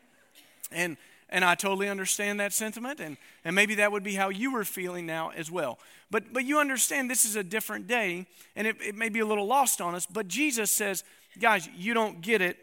And 0.72 0.98
and 1.30 1.46
I 1.46 1.56
totally 1.56 1.88
understand 1.88 2.40
that 2.40 2.54
sentiment, 2.54 3.00
and, 3.00 3.18
and 3.46 3.56
maybe 3.56 3.76
that 3.76 3.92
would 3.92 4.04
be 4.04 4.16
how 4.16 4.30
you 4.30 4.52
were 4.52 4.64
feeling 4.64 5.06
now 5.06 5.30
as 5.30 5.52
well. 5.52 5.78
But, 6.10 6.34
but 6.34 6.44
you 6.44 6.60
understand 6.60 7.10
this 7.10 7.24
is 7.24 7.36
a 7.36 7.44
different 7.44 7.88
day, 7.88 8.26
and 8.56 8.66
it, 8.66 8.78
it 8.82 8.96
may 8.96 9.10
be 9.10 9.20
a 9.20 9.26
little 9.26 9.46
lost 9.46 9.80
on 9.80 9.94
us, 9.94 10.06
but 10.06 10.28
Jesus 10.28 10.72
says, 10.72 11.04
guys, 11.40 11.70
you 11.78 11.94
don't 11.94 12.22
get 12.22 12.42
it 12.42 12.58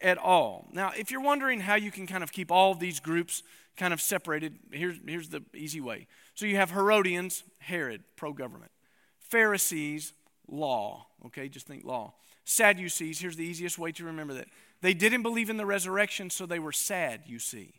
at 0.00 0.18
all. 0.18 0.68
Now, 0.72 0.92
if 0.96 1.10
you're 1.10 1.20
wondering 1.20 1.60
how 1.60 1.74
you 1.74 1.90
can 1.90 2.06
kind 2.06 2.22
of 2.22 2.32
keep 2.32 2.52
all 2.52 2.70
of 2.70 2.78
these 2.78 3.00
groups 3.00 3.42
kind 3.76 3.92
of 3.92 4.00
separated, 4.00 4.56
here's, 4.70 4.96
here's 5.04 5.28
the 5.28 5.42
easy 5.54 5.80
way. 5.80 6.06
So 6.34 6.46
you 6.46 6.56
have 6.56 6.70
Herodians, 6.70 7.42
Herod, 7.58 8.02
pro 8.16 8.32
government, 8.32 8.70
Pharisees, 9.18 10.12
law, 10.52 11.06
okay, 11.26 11.48
just 11.48 11.66
think 11.66 11.84
law. 11.84 12.14
Sadducees, 12.44 13.18
here's 13.18 13.36
the 13.36 13.44
easiest 13.44 13.78
way 13.78 13.90
to 13.92 14.04
remember 14.04 14.34
that. 14.34 14.48
They 14.80 14.94
didn't 14.94 15.22
believe 15.22 15.48
in 15.48 15.56
the 15.56 15.66
resurrection, 15.66 16.30
so 16.30 16.44
they 16.44 16.58
were 16.58 16.72
sad, 16.72 17.22
you 17.26 17.38
see. 17.38 17.74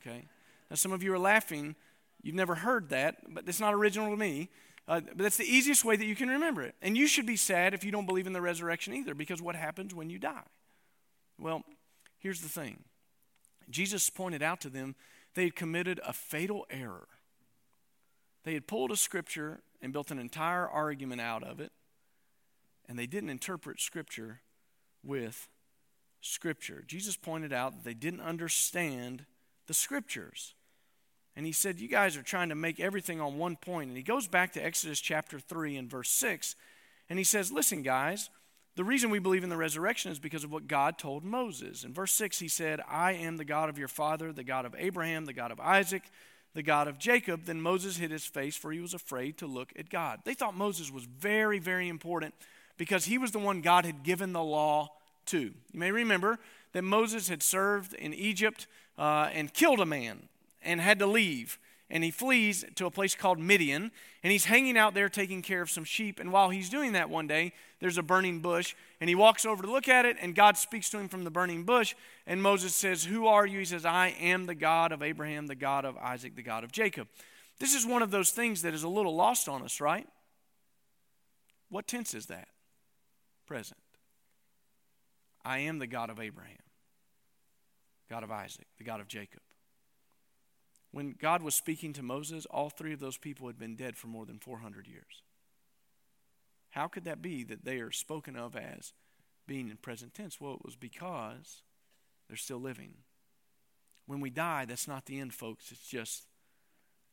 Okay? 0.00 0.26
Now, 0.70 0.76
some 0.76 0.92
of 0.92 1.02
you 1.02 1.12
are 1.12 1.18
laughing. 1.18 1.74
You've 2.22 2.34
never 2.34 2.54
heard 2.54 2.90
that, 2.90 3.16
but 3.28 3.48
it's 3.48 3.60
not 3.60 3.74
original 3.74 4.10
to 4.10 4.16
me. 4.16 4.50
Uh, 4.86 5.00
but 5.00 5.18
that's 5.18 5.36
the 5.36 5.44
easiest 5.44 5.84
way 5.84 5.96
that 5.96 6.04
you 6.06 6.16
can 6.16 6.28
remember 6.28 6.62
it. 6.62 6.74
And 6.80 6.96
you 6.96 7.06
should 7.06 7.26
be 7.26 7.36
sad 7.36 7.74
if 7.74 7.84
you 7.84 7.90
don't 7.90 8.06
believe 8.06 8.26
in 8.26 8.32
the 8.32 8.40
resurrection 8.40 8.94
either, 8.94 9.14
because 9.14 9.42
what 9.42 9.54
happens 9.54 9.94
when 9.94 10.08
you 10.08 10.18
die? 10.18 10.44
Well, 11.38 11.62
here's 12.18 12.40
the 12.40 12.48
thing 12.48 12.84
Jesus 13.68 14.08
pointed 14.08 14.42
out 14.42 14.60
to 14.62 14.70
them 14.70 14.94
they 15.34 15.44
had 15.44 15.56
committed 15.56 16.00
a 16.06 16.12
fatal 16.12 16.66
error. 16.70 17.08
They 18.44 18.54
had 18.54 18.66
pulled 18.66 18.90
a 18.90 18.96
scripture 18.96 19.60
and 19.82 19.92
built 19.92 20.10
an 20.10 20.18
entire 20.18 20.66
argument 20.66 21.20
out 21.20 21.42
of 21.42 21.60
it, 21.60 21.70
and 22.88 22.98
they 22.98 23.06
didn't 23.06 23.30
interpret 23.30 23.80
scripture 23.80 24.40
with 25.04 25.48
scripture. 26.20 26.82
Jesus 26.86 27.16
pointed 27.16 27.52
out 27.52 27.72
that 27.74 27.84
they 27.84 27.94
didn't 27.94 28.20
understand 28.20 29.24
the 29.66 29.74
scriptures. 29.74 30.54
And 31.36 31.46
he 31.46 31.52
said, 31.52 31.78
You 31.78 31.88
guys 31.88 32.16
are 32.16 32.22
trying 32.22 32.48
to 32.48 32.54
make 32.54 32.80
everything 32.80 33.20
on 33.20 33.38
one 33.38 33.56
point. 33.56 33.88
And 33.88 33.96
he 33.96 34.02
goes 34.02 34.26
back 34.26 34.52
to 34.54 34.64
Exodus 34.64 35.00
chapter 35.00 35.38
3 35.38 35.76
and 35.76 35.90
verse 35.90 36.10
6. 36.10 36.56
And 37.08 37.18
he 37.18 37.24
says, 37.24 37.52
Listen, 37.52 37.82
guys, 37.82 38.30
the 38.74 38.84
reason 38.84 39.10
we 39.10 39.18
believe 39.18 39.44
in 39.44 39.50
the 39.50 39.56
resurrection 39.56 40.10
is 40.10 40.18
because 40.18 40.44
of 40.44 40.52
what 40.52 40.66
God 40.66 40.98
told 40.98 41.24
Moses. 41.24 41.84
In 41.84 41.92
verse 41.92 42.12
6, 42.12 42.38
he 42.38 42.48
said, 42.48 42.80
I 42.88 43.12
am 43.12 43.36
the 43.36 43.44
God 43.44 43.68
of 43.68 43.78
your 43.78 43.88
father, 43.88 44.32
the 44.32 44.44
God 44.44 44.64
of 44.64 44.74
Abraham, 44.78 45.26
the 45.26 45.32
God 45.32 45.52
of 45.52 45.60
Isaac, 45.60 46.02
the 46.54 46.62
God 46.62 46.88
of 46.88 46.98
Jacob. 46.98 47.44
Then 47.44 47.60
Moses 47.60 47.98
hid 47.98 48.10
his 48.10 48.24
face, 48.24 48.56
for 48.56 48.72
he 48.72 48.80
was 48.80 48.94
afraid 48.94 49.38
to 49.38 49.46
look 49.46 49.72
at 49.78 49.90
God. 49.90 50.20
They 50.24 50.34
thought 50.34 50.56
Moses 50.56 50.90
was 50.90 51.04
very, 51.04 51.58
very 51.58 51.88
important 51.88 52.34
because 52.78 53.04
he 53.04 53.18
was 53.18 53.32
the 53.32 53.38
one 53.38 53.60
God 53.60 53.84
had 53.84 54.02
given 54.02 54.32
the 54.32 54.42
law 54.42 54.92
to. 55.26 55.40
You 55.40 55.78
may 55.78 55.92
remember 55.92 56.38
that 56.72 56.82
Moses 56.82 57.28
had 57.28 57.42
served 57.42 57.92
in 57.94 58.14
Egypt 58.14 58.66
uh, 58.96 59.28
and 59.32 59.52
killed 59.52 59.80
a 59.80 59.86
man 59.86 60.28
and 60.62 60.80
had 60.80 60.98
to 61.00 61.06
leave. 61.06 61.58
And 61.90 62.04
he 62.04 62.10
flees 62.10 62.66
to 62.74 62.84
a 62.84 62.90
place 62.90 63.14
called 63.14 63.38
Midian, 63.38 63.90
and 64.22 64.30
he's 64.30 64.44
hanging 64.44 64.76
out 64.76 64.92
there 64.92 65.08
taking 65.08 65.40
care 65.40 65.62
of 65.62 65.70
some 65.70 65.84
sheep. 65.84 66.20
And 66.20 66.30
while 66.30 66.50
he's 66.50 66.68
doing 66.68 66.92
that 66.92 67.08
one 67.08 67.26
day, 67.26 67.54
there's 67.80 67.96
a 67.96 68.02
burning 68.02 68.40
bush, 68.40 68.74
and 69.00 69.08
he 69.08 69.14
walks 69.14 69.46
over 69.46 69.62
to 69.62 69.70
look 69.70 69.88
at 69.88 70.04
it, 70.04 70.18
and 70.20 70.34
God 70.34 70.58
speaks 70.58 70.90
to 70.90 70.98
him 70.98 71.08
from 71.08 71.24
the 71.24 71.30
burning 71.30 71.64
bush. 71.64 71.94
And 72.26 72.42
Moses 72.42 72.74
says, 72.74 73.04
Who 73.04 73.26
are 73.26 73.46
you? 73.46 73.60
He 73.60 73.64
says, 73.64 73.86
I 73.86 74.08
am 74.20 74.44
the 74.44 74.54
God 74.54 74.92
of 74.92 75.02
Abraham, 75.02 75.46
the 75.46 75.54
God 75.54 75.86
of 75.86 75.96
Isaac, 75.96 76.36
the 76.36 76.42
God 76.42 76.62
of 76.62 76.72
Jacob. 76.72 77.08
This 77.58 77.72
is 77.74 77.86
one 77.86 78.02
of 78.02 78.10
those 78.10 78.32
things 78.32 78.60
that 78.62 78.74
is 78.74 78.82
a 78.82 78.88
little 78.88 79.16
lost 79.16 79.48
on 79.48 79.62
us, 79.62 79.80
right? 79.80 80.06
What 81.70 81.88
tense 81.88 82.12
is 82.12 82.26
that? 82.26 82.48
Present. 83.48 83.80
I 85.42 85.60
am 85.60 85.78
the 85.78 85.86
God 85.86 86.10
of 86.10 86.20
Abraham. 86.20 86.58
God 88.10 88.22
of 88.22 88.30
Isaac, 88.30 88.66
the 88.76 88.84
God 88.84 89.00
of 89.00 89.08
Jacob. 89.08 89.40
When 90.92 91.14
God 91.18 91.42
was 91.42 91.54
speaking 91.54 91.94
to 91.94 92.02
Moses, 92.02 92.44
all 92.50 92.68
three 92.68 92.92
of 92.92 93.00
those 93.00 93.16
people 93.16 93.46
had 93.46 93.58
been 93.58 93.74
dead 93.74 93.96
for 93.96 94.06
more 94.06 94.26
than 94.26 94.38
400 94.38 94.86
years. 94.86 95.22
How 96.70 96.88
could 96.88 97.04
that 97.04 97.22
be 97.22 97.42
that 97.44 97.64
they 97.64 97.78
are 97.78 97.90
spoken 97.90 98.36
of 98.36 98.54
as 98.54 98.92
being 99.46 99.70
in 99.70 99.78
present 99.78 100.12
tense? 100.12 100.38
Well, 100.38 100.54
it 100.54 100.64
was 100.66 100.76
because 100.76 101.62
they're 102.28 102.36
still 102.36 102.60
living. 102.60 102.96
When 104.06 104.20
we 104.20 104.28
die, 104.28 104.66
that's 104.66 104.86
not 104.86 105.06
the 105.06 105.20
end, 105.20 105.32
folks. 105.32 105.72
It's 105.72 105.88
just 105.88 106.26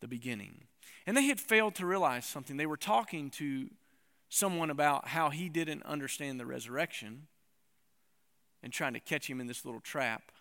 the 0.02 0.08
beginning. 0.10 0.66
And 1.08 1.16
they 1.16 1.28
had 1.28 1.40
failed 1.40 1.76
to 1.76 1.86
realize 1.86 2.26
something. 2.26 2.58
They 2.58 2.66
were 2.66 2.76
talking 2.76 3.30
to 3.32 3.70
someone 4.30 4.70
about 4.70 5.10
how 5.10 5.30
he 5.30 5.50
didn't 5.50 5.84
understand 5.84 6.40
the 6.40 6.46
resurrection 6.46 7.28
and 8.64 8.74
trying 8.74 8.94
to 8.94 9.00
catch 9.00 9.30
him 9.30 9.40
in 9.40 9.48
this 9.48 9.66
little 9.66 9.82
trap. 9.82 10.32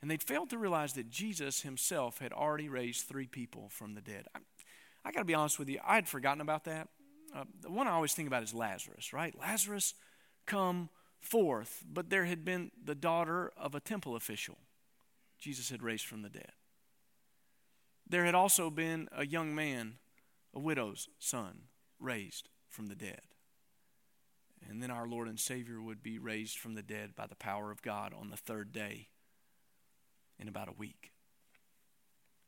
And 0.00 0.10
they'd 0.10 0.22
failed 0.22 0.50
to 0.50 0.58
realize 0.58 0.92
that 0.92 1.10
Jesus 1.10 1.62
himself 1.62 2.18
had 2.18 2.32
already 2.32 2.68
raised 2.68 3.06
three 3.06 3.26
people 3.26 3.68
from 3.68 3.94
the 3.94 4.00
dead. 4.00 4.26
I, 4.34 4.38
I 5.04 5.10
got 5.10 5.20
to 5.20 5.24
be 5.24 5.34
honest 5.34 5.58
with 5.58 5.68
you, 5.68 5.80
I 5.84 5.96
had 5.96 6.08
forgotten 6.08 6.40
about 6.40 6.64
that. 6.64 6.88
Uh, 7.34 7.44
the 7.60 7.70
one 7.70 7.86
I 7.86 7.90
always 7.90 8.14
think 8.14 8.28
about 8.28 8.42
is 8.42 8.54
Lazarus, 8.54 9.12
right? 9.12 9.34
Lazarus 9.38 9.94
come 10.46 10.88
forth, 11.20 11.84
but 11.92 12.10
there 12.10 12.24
had 12.24 12.44
been 12.44 12.70
the 12.82 12.94
daughter 12.94 13.52
of 13.56 13.74
a 13.74 13.80
temple 13.80 14.16
official 14.16 14.56
Jesus 15.38 15.70
had 15.70 15.82
raised 15.82 16.04
from 16.04 16.22
the 16.22 16.28
dead. 16.28 16.52
There 18.08 18.24
had 18.24 18.34
also 18.34 18.70
been 18.70 19.08
a 19.12 19.26
young 19.26 19.54
man, 19.54 19.94
a 20.54 20.58
widow's 20.58 21.08
son, 21.18 21.62
raised 22.00 22.48
from 22.68 22.86
the 22.86 22.94
dead. 22.94 23.22
And 24.68 24.82
then 24.82 24.90
our 24.90 25.06
Lord 25.06 25.28
and 25.28 25.38
Savior 25.38 25.80
would 25.80 26.02
be 26.02 26.18
raised 26.18 26.58
from 26.58 26.74
the 26.74 26.82
dead 26.82 27.14
by 27.14 27.26
the 27.26 27.36
power 27.36 27.70
of 27.70 27.82
God 27.82 28.12
on 28.18 28.30
the 28.30 28.36
third 28.36 28.72
day 28.72 29.08
in 30.38 30.48
about 30.48 30.68
a 30.68 30.72
week 30.72 31.12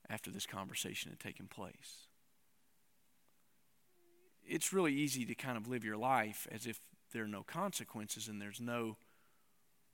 after 0.09 0.31
this 0.31 0.47
conversation 0.47 1.11
had 1.11 1.21
taken 1.21 1.47
place. 1.47 2.09
It's 4.45 4.73
really 4.73 4.93
easy 4.93 5.25
to 5.27 5.35
kind 5.35 5.57
of 5.57 5.69
live 5.69 5.85
your 5.85 5.97
life 5.97 6.49
as 6.51 6.67
if 6.67 6.81
there 7.13 7.25
are 7.25 7.29
no 7.29 7.43
consequences 7.43 8.29
and 8.29 8.41
there's 8.41 8.61
no 8.61 8.97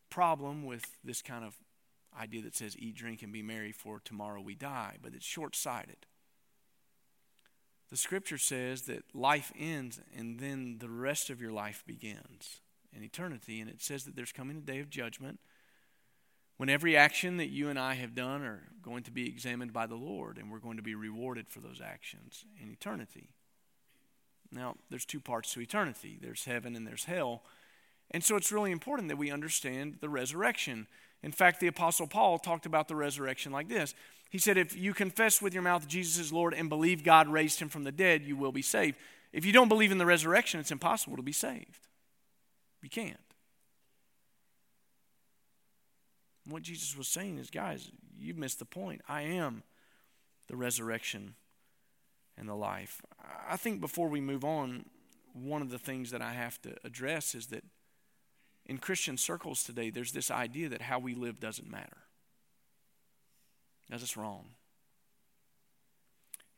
problem 0.09 0.65
with 0.65 0.97
this 1.05 1.21
kind 1.21 1.45
of 1.45 1.57
idea 2.19 2.43
that 2.43 2.57
says 2.57 2.77
eat, 2.79 2.97
drink, 2.97 3.23
and 3.23 3.33
be 3.33 3.43
merry, 3.43 3.73
for 3.73 4.01
tomorrow 4.01 4.41
we 4.41 4.55
die, 4.55 4.97
but 5.03 5.15
it's 5.15 5.27
short 5.27 5.55
sighted. 5.55 6.07
The 7.91 7.97
scripture 7.97 8.39
says 8.39 8.83
that 8.83 9.15
life 9.15 9.53
ends 9.59 10.01
and 10.17 10.41
then 10.41 10.79
the 10.79 10.89
rest 10.89 11.31
of 11.31 11.41
your 11.41 11.53
life 11.53 11.85
begins 11.87 12.61
in 12.95 13.03
eternity, 13.03 13.61
and 13.61 13.71
it 13.71 13.83
says 13.83 14.05
that 14.05 14.17
there's 14.17 14.33
coming 14.33 14.57
a 14.57 14.61
day 14.61 14.81
of 14.81 14.91
judgment 14.91 15.39
when 16.57 16.69
every 16.69 16.97
action 16.97 17.37
that 17.37 17.51
you 17.51 17.69
and 17.69 17.79
I 17.79 17.95
have 17.95 18.15
done 18.15 18.43
are 18.43 18.63
going 18.83 19.03
to 19.05 19.11
be 19.11 19.29
examined 19.29 19.73
by 19.73 19.87
the 19.87 19.97
Lord, 19.97 20.39
and 20.39 20.51
we're 20.51 20.59
going 20.59 20.79
to 20.79 20.83
be 20.83 20.95
rewarded 20.95 21.49
for 21.49 21.61
those 21.61 21.81
actions 21.85 22.45
in 22.61 22.71
eternity. 22.71 23.29
Now, 24.51 24.77
there's 24.91 25.05
two 25.05 25.21
parts 25.21 25.53
to 25.53 25.61
eternity 25.61 26.19
there's 26.21 26.45
heaven 26.45 26.77
and 26.77 26.87
there's 26.87 27.05
hell. 27.05 27.43
And 28.13 28.23
so 28.23 28.37
it's 28.37 28.53
really 28.53 28.71
important 28.71 29.09
that 29.09 29.19
we 29.19 29.31
understand 29.31 29.99
the 30.01 30.09
resurrection. 30.09 30.87
In 31.23 31.33
fact, 31.33 31.59
the 31.59 31.67
Apostle 31.67 32.07
Paul 32.07 32.39
talked 32.39 32.65
about 32.65 32.89
the 32.89 32.95
resurrection 32.95 33.53
like 33.53 33.69
this 33.69 33.95
He 34.31 34.39
said, 34.39 34.59
If 34.59 34.77
you 34.77 34.93
confess 34.95 35.41
with 35.41 35.55
your 35.55 35.63
mouth 35.63 35.87
Jesus 35.87 36.19
is 36.19 36.33
Lord 36.33 36.55
and 36.55 36.69
believe 36.69 37.05
God 37.05 37.29
raised 37.29 37.61
him 37.61 37.69
from 37.69 37.85
the 37.85 37.93
dead, 37.93 38.23
you 38.23 38.37
will 38.37 38.53
be 38.53 38.63
saved. 38.63 38.97
If 39.33 39.45
you 39.45 39.53
don't 39.53 39.69
believe 39.69 39.93
in 39.93 39.99
the 39.99 40.07
resurrection, 40.07 40.61
it's 40.61 40.71
impossible 40.71 41.17
to 41.17 41.23
be 41.23 41.33
saved. 41.33 41.89
You 42.83 42.89
can't. 42.89 43.19
what 46.49 46.63
Jesus 46.63 46.97
was 46.97 47.09
saying 47.09 47.39
is, 47.39 47.51
guys, 47.51 47.91
you've 48.19 48.39
missed 48.39 48.59
the 48.59 48.65
point. 48.65 49.03
I 49.09 49.23
am 49.23 49.63
the 50.49 50.57
resurrection 50.57 51.35
and 52.39 52.49
the 52.49 52.55
life. 52.55 53.03
I 53.49 53.57
think 53.57 53.81
before 53.81 54.09
we 54.09 54.21
move 54.21 54.45
on, 54.45 54.87
one 55.33 55.63
of 55.63 55.71
the 55.71 55.79
things 55.79 56.11
that 56.13 56.23
I 56.23 56.33
have 56.33 56.61
to 56.63 56.77
address 56.85 57.35
is 57.35 57.49
that 57.49 57.65
in 58.65 58.79
Christian 58.79 59.17
circles 59.17 59.65
today, 59.65 59.91
there's 59.91 60.13
this 60.13 60.31
idea 60.31 60.69
that 60.69 60.83
how 60.83 60.99
we 60.99 61.15
live 61.15 61.41
doesn't 61.41 61.71
matter. 61.71 61.99
That's 63.89 64.03
just 64.03 64.17
wrong. 64.17 64.51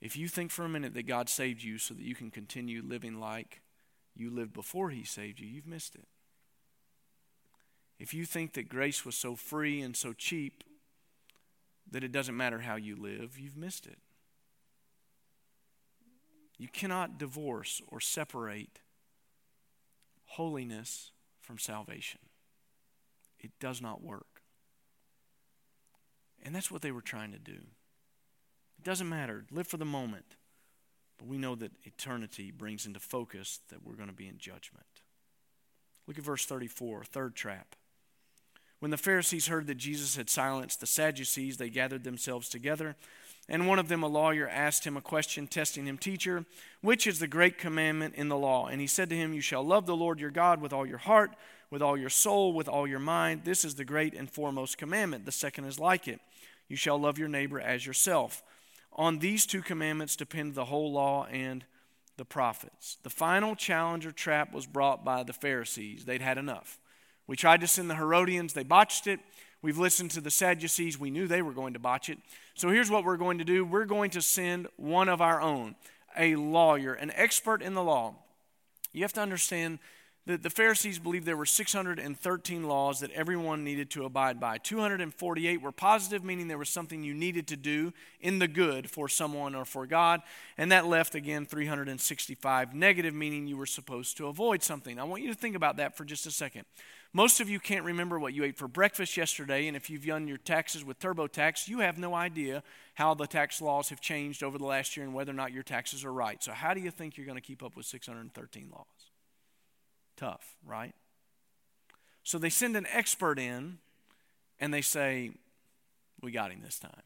If 0.01 0.17
you 0.17 0.29
think 0.29 0.51
for 0.51 0.65
a 0.65 0.69
minute 0.69 0.95
that 0.95 1.07
God 1.07 1.29
saved 1.29 1.63
you 1.63 1.79
so 1.79 1.95
that 1.95 2.03
you 2.03 2.15
can 2.15 2.31
continue 2.31 2.83
living 2.83 3.19
like 3.19 3.63
you 4.15 4.31
lived 4.31 4.53
before 4.53 4.91
He 4.91 5.05
saved 5.05 5.41
you, 5.41 5.47
you've 5.47 5.67
missed 5.67 5.95
it. 5.95 6.07
If 7.99 8.15
you 8.15 8.25
think 8.25 8.53
that 8.55 8.69
grace 8.69 9.05
was 9.05 9.17
so 9.17 9.35
free 9.35 9.81
and 9.81 9.97
so 9.97 10.13
cheap 10.13 10.63
that 11.91 12.05
it 12.05 12.13
doesn't 12.13 12.37
matter 12.37 12.61
how 12.61 12.77
you 12.77 12.95
live, 12.95 13.39
you've 13.39 13.57
missed 13.57 13.87
it. 13.87 13.99
You 16.59 16.69
cannot 16.69 17.19
divorce 17.19 17.81
or 17.89 18.01
separate 18.01 18.81
holiness 20.27 21.13
from 21.41 21.59
salvation. 21.59 22.21
It 23.39 23.53
does 23.61 23.81
not 23.81 24.03
work. 24.03 24.38
And 26.45 26.55
that's 26.55 26.71
what 26.71 26.83
they 26.83 26.93
were 26.93 27.01
trying 27.03 27.33
to 27.33 27.39
do. 27.39 27.59
It 28.79 28.85
doesn't 28.85 29.09
matter. 29.09 29.45
Live 29.51 29.67
for 29.67 29.77
the 29.77 29.85
moment. 29.85 30.37
But 31.19 31.29
we 31.29 31.37
know 31.37 31.55
that 31.57 31.73
eternity 31.85 32.51
brings 32.51 32.87
into 32.87 33.01
focus 33.01 33.61
that 33.71 33.85
we're 33.85 33.97
going 33.97 34.09
to 34.09 34.15
be 34.15 34.29
in 34.29 34.39
judgment. 34.39 34.87
Look 36.07 36.19
at 36.19 36.25
verse 36.25 36.47
34, 36.47 37.05
third 37.05 37.35
trap. 37.35 37.75
When 38.79 38.93
the 38.93 38.97
Pharisees 38.97 39.49
heard 39.49 39.67
that 39.67 39.77
Jesus 39.77 40.17
had 40.17 40.31
silenced 40.31 40.81
the 40.81 40.87
Sadducees, 40.87 41.57
they 41.57 41.69
gathered 41.69 42.05
themselves 42.05 42.49
together. 42.49 42.95
And 43.49 43.67
one 43.67 43.81
of 43.81 43.89
them, 43.89 44.03
a 44.03 44.09
lawyer, 44.09 44.49
asked 44.49 44.87
him 44.87 44.97
a 44.97 45.03
question, 45.03 45.49
testing 45.49 45.87
him, 45.87 45.99
Teacher, 45.99 46.45
which 46.81 47.07
is 47.07 47.19
the 47.19 47.27
great 47.27 47.59
commandment 47.59 48.15
in 48.15 48.29
the 48.29 48.37
law? 48.37 48.67
And 48.67 48.81
he 48.81 48.87
said 48.87 49.09
to 49.11 49.17
him, 49.17 49.35
You 49.35 49.41
shall 49.41 49.65
love 49.65 49.87
the 49.87 49.97
Lord 49.97 50.21
your 50.21 50.31
God 50.31 50.61
with 50.61 50.73
all 50.73 50.87
your 50.87 50.99
heart, 50.99 51.35
with 51.71 51.83
all 51.83 51.97
your 51.97 52.11
soul, 52.11 52.53
with 52.53 52.69
all 52.69 52.87
your 52.87 53.01
mind. 53.01 53.43
This 53.45 53.65
is 53.65 53.75
the 53.75 53.85
great 53.85 54.15
and 54.15 54.31
foremost 54.31 54.79
commandment. 54.79 55.25
The 55.25 55.33
second 55.33 55.65
is 55.65 55.81
like 55.81 56.07
it 56.07 56.21
You 56.69 56.77
shall 56.77 56.99
love 56.99 57.19
your 57.19 57.29
neighbor 57.29 57.61
as 57.61 57.87
yourself. 57.87 58.43
On 58.93 59.19
these 59.19 59.47
two 59.47 59.63
commandments 59.63 60.17
depend 60.17 60.55
the 60.55 60.67
whole 60.67 60.93
law 60.93 61.27
and 61.27 61.65
the 62.17 62.25
prophets. 62.25 62.99
The 63.03 63.11
final 63.11 63.55
challenge 63.55 64.05
or 64.05 64.13
trap 64.13 64.53
was 64.53 64.67
brought 64.67 65.05
by 65.05 65.23
the 65.23 65.33
Pharisees. 65.33 66.05
They'd 66.05 66.21
had 66.21 66.37
enough. 66.37 66.79
We 67.27 67.37
tried 67.37 67.61
to 67.61 67.67
send 67.67 67.89
the 67.89 67.95
Herodians, 67.95 68.53
they 68.53 68.65
botched 68.65 69.07
it. 69.07 69.21
We've 69.61 69.79
listened 69.79 70.13
to 70.13 70.21
the 70.21 70.31
Sadducees, 70.31 70.99
we 70.99 71.11
knew 71.11 71.27
they 71.27 71.43
were 71.43 71.53
going 71.53 71.75
to 71.75 71.79
botch 71.79 72.09
it. 72.09 72.19
So 72.55 72.71
here's 72.71 72.91
what 72.91 73.05
we're 73.05 73.17
going 73.17 73.39
to 73.39 73.45
do 73.45 73.65
we're 73.65 73.85
going 73.85 74.11
to 74.11 74.23
send 74.23 74.67
one 74.77 75.09
of 75.09 75.21
our 75.21 75.41
own, 75.41 75.77
a 76.17 76.37
lawyer, 76.37 76.95
an 76.95 77.13
expert 77.15 77.63
in 77.63 77.75
the 77.75 77.83
law. 77.83 78.15
You 78.93 79.03
have 79.03 79.13
to 79.15 79.21
understand 79.21 79.79
that 80.29 80.43
the 80.43 80.51
Pharisees 80.51 80.99
believed 80.99 81.25
there 81.25 81.39
were 81.39 81.47
613 81.47 82.69
laws 82.69 83.01
that 83.01 83.11
everyone 83.13 83.65
needed 83.65 83.89
to 83.89 84.05
abide 84.05 84.39
by. 84.39 84.59
248 84.59 85.63
were 85.63 85.73
positive, 85.73 86.23
meaning 86.23 86.49
there 86.49 86.59
was 86.59 86.69
something 86.69 87.03
you 87.03 87.15
needed 87.15 87.49
to 87.49 87.57
do 87.57 87.95
in 88.21 88.39
the 88.39 88.47
good 88.47 88.91
for 88.91 89.09
someone 89.09 89.55
or 89.55 89.65
for 89.65 89.87
God. 89.87 90.21
And 90.59 90.71
that 90.71 90.85
left, 90.85 91.15
again, 91.15 91.47
365 91.47 92.75
negative, 92.75 93.15
meaning 93.15 93.47
you 93.47 93.57
were 93.57 93.65
supposed 93.65 94.19
to 94.19 94.27
avoid 94.27 94.63
something. 94.63 94.99
I 94.99 95.05
want 95.05 95.23
you 95.23 95.33
to 95.33 95.39
think 95.39 95.57
about 95.57 95.79
that 95.79 95.97
for 95.97 96.05
just 96.05 96.27
a 96.27 96.31
second. 96.31 96.67
Most 97.15 97.41
of 97.41 97.49
you 97.49 97.59
can't 97.59 97.87
remember 97.87 98.19
what 98.19 98.35
you 98.35 98.45
ate 98.45 98.59
for 98.59 98.69
breakfast 98.69 99.17
yesterday, 99.17 99.67
and 99.67 99.75
if 99.75 99.89
you've 99.89 100.05
done 100.05 100.29
your 100.29 100.37
taxes 100.37 100.85
with 100.85 100.99
TurboTax, 100.99 101.67
you 101.67 101.79
have 101.79 101.97
no 101.97 102.15
idea 102.15 102.63
how 102.97 103.15
the 103.15 103.27
tax 103.27 103.63
laws 103.63 103.89
have 103.89 104.03
changed 104.03 104.43
over 104.43 104.59
the 104.59 104.67
last 104.67 104.95
year 104.95 105.07
and 105.07 105.15
whether 105.15 105.31
or 105.31 105.35
not 105.35 105.53
your 105.53 105.63
taxes 105.63 106.05
are 106.05 106.13
right. 106.13 106.43
So, 106.43 106.53
how 106.53 106.75
do 106.75 106.81
you 106.81 106.91
think 106.91 107.17
you're 107.17 107.25
going 107.25 107.39
to 107.39 107.43
keep 107.43 107.63
up 107.63 107.77
with 107.77 107.87
613 107.87 108.69
laws? 108.71 108.98
Tough, 110.19 110.57
right? 110.67 110.95
So, 112.25 112.39
they 112.39 112.51
send 112.51 112.77
an 112.77 112.87
expert 112.93 113.39
in 113.39 113.79
and 114.61 114.75
they 114.75 114.83
say, 114.83 115.31
We 116.21 116.33
got 116.33 116.51
him 116.51 116.61
this 116.63 116.79
time. 116.79 117.03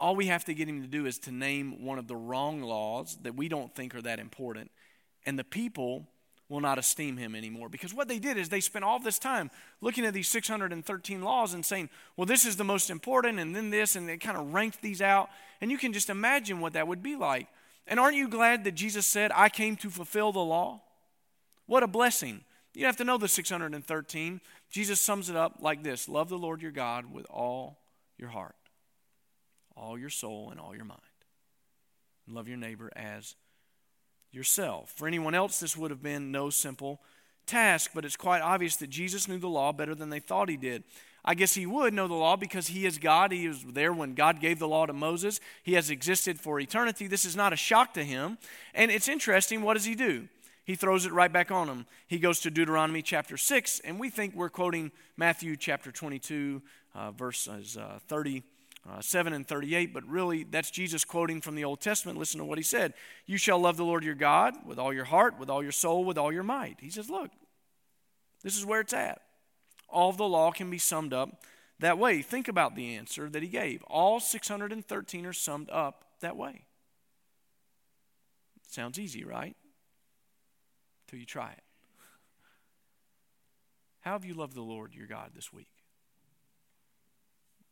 All 0.00 0.16
we 0.16 0.26
have 0.26 0.44
to 0.46 0.54
get 0.54 0.68
him 0.68 0.80
to 0.80 0.88
do 0.88 1.06
is 1.06 1.18
to 1.20 1.32
name 1.32 1.84
one 1.84 1.98
of 1.98 2.08
the 2.08 2.16
wrong 2.16 2.62
laws 2.62 3.18
that 3.22 3.34
we 3.34 3.48
don't 3.48 3.74
think 3.74 3.94
are 3.94 4.02
that 4.02 4.18
important, 4.18 4.70
and 5.26 5.38
the 5.38 5.44
people 5.44 6.06
will 6.48 6.60
not 6.60 6.78
esteem 6.78 7.16
him 7.16 7.34
anymore. 7.34 7.68
Because 7.68 7.92
what 7.92 8.08
they 8.08 8.18
did 8.18 8.38
is 8.38 8.48
they 8.48 8.60
spent 8.60 8.84
all 8.84 8.98
this 8.98 9.18
time 9.18 9.50
looking 9.80 10.06
at 10.06 10.14
these 10.14 10.28
613 10.28 11.22
laws 11.22 11.52
and 11.52 11.64
saying, 11.64 11.90
well, 12.16 12.24
this 12.24 12.46
is 12.46 12.56
the 12.56 12.64
most 12.64 12.90
important, 12.90 13.38
and 13.38 13.54
then 13.54 13.70
this, 13.70 13.96
and 13.96 14.08
they 14.08 14.16
kind 14.16 14.38
of 14.38 14.54
ranked 14.54 14.80
these 14.80 15.02
out. 15.02 15.28
And 15.60 15.70
you 15.70 15.76
can 15.76 15.92
just 15.92 16.08
imagine 16.08 16.60
what 16.60 16.72
that 16.72 16.88
would 16.88 17.02
be 17.02 17.16
like. 17.16 17.48
And 17.86 18.00
aren't 18.00 18.16
you 18.16 18.28
glad 18.28 18.64
that 18.64 18.72
Jesus 18.72 19.06
said, 19.06 19.30
I 19.34 19.48
came 19.48 19.76
to 19.76 19.90
fulfill 19.90 20.32
the 20.32 20.38
law? 20.38 20.80
What 21.68 21.82
a 21.82 21.86
blessing. 21.86 22.44
You 22.74 22.86
have 22.86 22.96
to 22.96 23.04
know 23.04 23.18
the 23.18 23.28
613. 23.28 24.40
Jesus 24.70 25.00
sums 25.00 25.28
it 25.28 25.36
up 25.36 25.58
like 25.60 25.82
this 25.82 26.08
Love 26.08 26.30
the 26.30 26.38
Lord 26.38 26.62
your 26.62 26.72
God 26.72 27.12
with 27.12 27.26
all 27.30 27.78
your 28.16 28.30
heart, 28.30 28.56
all 29.76 29.98
your 29.98 30.10
soul, 30.10 30.48
and 30.50 30.58
all 30.58 30.74
your 30.74 30.86
mind. 30.86 31.00
And 32.26 32.34
love 32.34 32.48
your 32.48 32.56
neighbor 32.56 32.90
as 32.96 33.36
yourself. 34.32 34.92
For 34.96 35.06
anyone 35.06 35.34
else, 35.34 35.60
this 35.60 35.76
would 35.76 35.90
have 35.90 36.02
been 36.02 36.32
no 36.32 36.50
simple 36.50 37.00
task, 37.46 37.90
but 37.94 38.04
it's 38.04 38.16
quite 38.16 38.40
obvious 38.40 38.76
that 38.76 38.90
Jesus 38.90 39.28
knew 39.28 39.38
the 39.38 39.48
law 39.48 39.72
better 39.72 39.94
than 39.94 40.08
they 40.08 40.20
thought 40.20 40.48
he 40.48 40.56
did. 40.56 40.84
I 41.24 41.34
guess 41.34 41.54
he 41.54 41.66
would 41.66 41.92
know 41.92 42.08
the 42.08 42.14
law 42.14 42.36
because 42.36 42.68
he 42.68 42.86
is 42.86 42.96
God. 42.96 43.32
He 43.32 43.48
was 43.48 43.62
there 43.64 43.92
when 43.92 44.14
God 44.14 44.40
gave 44.40 44.58
the 44.58 44.68
law 44.68 44.86
to 44.86 44.94
Moses. 44.94 45.40
He 45.62 45.74
has 45.74 45.90
existed 45.90 46.40
for 46.40 46.58
eternity. 46.58 47.06
This 47.06 47.26
is 47.26 47.36
not 47.36 47.52
a 47.52 47.56
shock 47.56 47.92
to 47.94 48.04
him. 48.04 48.38
And 48.72 48.90
it's 48.90 49.08
interesting, 49.08 49.60
what 49.60 49.74
does 49.74 49.84
he 49.84 49.94
do? 49.94 50.28
He 50.68 50.74
throws 50.74 51.06
it 51.06 51.12
right 51.12 51.32
back 51.32 51.50
on 51.50 51.66
him. 51.66 51.86
He 52.08 52.18
goes 52.18 52.40
to 52.40 52.50
Deuteronomy 52.50 53.00
chapter 53.00 53.38
6, 53.38 53.80
and 53.86 53.98
we 53.98 54.10
think 54.10 54.34
we're 54.34 54.50
quoting 54.50 54.92
Matthew 55.16 55.56
chapter 55.56 55.90
22, 55.90 56.60
uh, 56.94 57.10
verses 57.12 57.78
uh, 57.78 57.98
30 58.06 58.42
uh, 58.86 59.00
7 59.00 59.32
and 59.32 59.48
38, 59.48 59.94
but 59.94 60.06
really 60.06 60.42
that's 60.42 60.70
Jesus 60.70 61.06
quoting 61.06 61.40
from 61.40 61.54
the 61.54 61.64
Old 61.64 61.80
Testament. 61.80 62.18
Listen 62.18 62.40
to 62.40 62.44
what 62.44 62.58
he 62.58 62.62
said 62.62 62.92
You 63.24 63.38
shall 63.38 63.58
love 63.58 63.78
the 63.78 63.84
Lord 63.84 64.04
your 64.04 64.14
God 64.14 64.56
with 64.66 64.78
all 64.78 64.92
your 64.92 65.06
heart, 65.06 65.38
with 65.38 65.48
all 65.48 65.62
your 65.62 65.72
soul, 65.72 66.04
with 66.04 66.18
all 66.18 66.30
your 66.30 66.42
might. 66.42 66.76
He 66.82 66.90
says, 66.90 67.08
Look, 67.08 67.30
this 68.42 68.54
is 68.54 68.66
where 68.66 68.82
it's 68.82 68.92
at. 68.92 69.22
All 69.88 70.10
of 70.10 70.18
the 70.18 70.28
law 70.28 70.50
can 70.50 70.68
be 70.68 70.76
summed 70.76 71.14
up 71.14 71.44
that 71.78 71.96
way. 71.96 72.20
Think 72.20 72.46
about 72.46 72.76
the 72.76 72.94
answer 72.94 73.30
that 73.30 73.42
he 73.42 73.48
gave. 73.48 73.82
All 73.84 74.20
613 74.20 75.24
are 75.24 75.32
summed 75.32 75.70
up 75.70 76.04
that 76.20 76.36
way. 76.36 76.66
Sounds 78.68 78.98
easy, 78.98 79.24
right? 79.24 79.56
Till 81.08 81.18
you 81.18 81.26
try 81.26 81.50
it. 81.50 81.62
How 84.00 84.12
have 84.12 84.24
you 84.24 84.34
loved 84.34 84.54
the 84.54 84.62
Lord 84.62 84.94
your 84.94 85.06
God 85.06 85.30
this 85.34 85.52
week? 85.52 85.70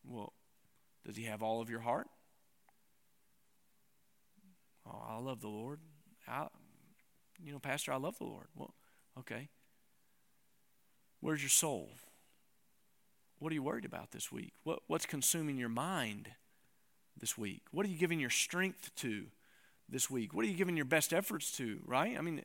Well, 0.05 0.33
does 1.05 1.17
he 1.17 1.25
have 1.25 1.43
all 1.43 1.61
of 1.61 1.71
your 1.71 1.81
heart? 1.81 2.09
Oh, 4.87 5.03
I 5.09 5.19
love 5.19 5.41
the 5.41 5.49
Lord. 5.49 5.81
I, 6.27 6.47
you 7.43 7.53
know, 7.53 7.59
Pastor, 7.59 7.93
I 7.93 7.97
love 7.97 8.19
the 8.19 8.25
Lord. 8.25 8.47
Well, 8.55 8.75
okay. 9.19 9.49
Where's 11.21 11.43
your 11.43 11.51
soul? 11.51 11.91
What 13.39 13.51
are 13.53 13.55
you 13.55 13.63
worried 13.63 13.85
about 13.85 14.13
this 14.13 14.33
week? 14.33 14.53
What, 14.65 14.81
what's 14.87 15.07
consuming 15.07 15.59
your 15.59 15.69
mind 15.69 16.31
this 17.19 17.37
week? 17.37 17.63
What 17.71 17.85
are 17.85 17.89
you 17.89 17.99
giving 17.99 18.21
your 18.21 18.31
strength 18.31 18.95
to 18.97 19.27
this 19.89 20.11
week? 20.11 20.33
What 20.35 20.45
are 20.45 20.49
you 20.49 20.57
giving 20.57 20.77
your 20.77 20.87
best 20.87 21.13
efforts 21.13 21.53
to, 21.53 21.81
right? 21.85 22.17
I 22.17 22.21
mean, 22.21 22.43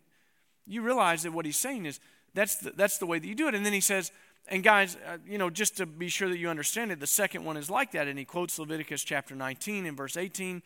you 0.72 0.82
realize 0.82 1.24
that 1.24 1.32
what 1.32 1.46
he's 1.46 1.58
saying 1.58 1.86
is 1.86 2.00
that's 2.34 2.56
the, 2.56 2.72
that's 2.72 2.98
the 2.98 3.06
way 3.06 3.20
that 3.20 3.28
you 3.28 3.36
do 3.36 3.48
it. 3.48 3.56
And 3.56 3.66
then 3.66 3.74
he 3.74 3.82
says, 3.82 4.12
and 4.48 4.64
guys, 4.64 4.98
uh, 5.08 5.18
you 5.26 5.38
know, 5.38 5.50
just 5.50 5.78
to 5.78 5.86
be 5.86 6.08
sure 6.08 6.30
that 6.30 6.38
you 6.38 6.50
understand 6.50 6.92
it, 6.92 7.00
the 7.00 7.08
second 7.08 7.46
one 7.46 7.58
is 7.58 7.70
like 7.70 7.92
that. 7.92 8.08
And 8.08 8.18
he 8.18 8.26
quotes 8.26 8.58
Leviticus 8.58 9.04
chapter 9.04 9.36
19 9.36 9.86
and 9.86 9.96
verse 9.96 10.18
18 10.18 10.62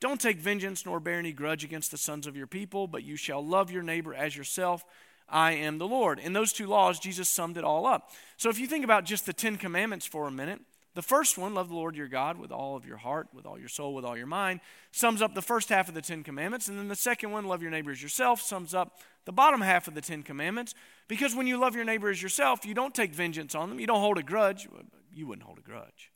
Don't 0.00 0.20
take 0.20 0.38
vengeance 0.38 0.84
nor 0.84 1.00
bear 1.00 1.18
any 1.18 1.32
grudge 1.32 1.64
against 1.64 1.90
the 1.90 1.98
sons 1.98 2.26
of 2.26 2.36
your 2.36 2.46
people, 2.46 2.86
but 2.86 3.02
you 3.02 3.16
shall 3.16 3.44
love 3.44 3.70
your 3.70 3.82
neighbor 3.82 4.14
as 4.14 4.36
yourself. 4.36 4.84
I 5.28 5.52
am 5.52 5.78
the 5.78 5.86
Lord. 5.86 6.18
In 6.18 6.34
those 6.34 6.52
two 6.52 6.66
laws, 6.66 6.98
Jesus 6.98 7.28
summed 7.28 7.56
it 7.56 7.64
all 7.64 7.86
up. 7.86 8.10
So 8.36 8.50
if 8.50 8.58
you 8.58 8.66
think 8.66 8.84
about 8.84 9.04
just 9.04 9.24
the 9.24 9.32
Ten 9.32 9.56
Commandments 9.56 10.04
for 10.04 10.26
a 10.26 10.30
minute, 10.30 10.60
the 10.94 11.02
first 11.02 11.36
one, 11.36 11.54
love 11.54 11.68
the 11.68 11.74
Lord 11.74 11.96
your 11.96 12.06
God 12.06 12.38
with 12.38 12.52
all 12.52 12.76
of 12.76 12.86
your 12.86 12.96
heart, 12.96 13.28
with 13.34 13.46
all 13.46 13.58
your 13.58 13.68
soul, 13.68 13.94
with 13.94 14.04
all 14.04 14.16
your 14.16 14.28
mind, 14.28 14.60
sums 14.92 15.20
up 15.20 15.34
the 15.34 15.42
first 15.42 15.68
half 15.68 15.88
of 15.88 15.94
the 15.94 16.00
Ten 16.00 16.22
Commandments. 16.22 16.68
And 16.68 16.78
then 16.78 16.86
the 16.86 16.94
second 16.94 17.32
one, 17.32 17.46
love 17.46 17.62
your 17.62 17.70
neighbor 17.72 17.90
as 17.90 18.00
yourself, 18.00 18.40
sums 18.40 18.74
up 18.74 18.98
the 19.24 19.32
bottom 19.32 19.60
half 19.60 19.88
of 19.88 19.94
the 19.94 20.00
Ten 20.00 20.22
Commandments. 20.22 20.74
Because 21.08 21.34
when 21.34 21.48
you 21.48 21.58
love 21.58 21.74
your 21.74 21.84
neighbor 21.84 22.10
as 22.10 22.22
yourself, 22.22 22.64
you 22.64 22.74
don't 22.74 22.94
take 22.94 23.12
vengeance 23.12 23.56
on 23.56 23.68
them, 23.68 23.80
you 23.80 23.88
don't 23.88 24.00
hold 24.00 24.18
a 24.18 24.22
grudge. 24.22 24.68
You 25.12 25.26
wouldn't 25.26 25.46
hold 25.46 25.58
a 25.58 25.62
grudge, 25.62 26.12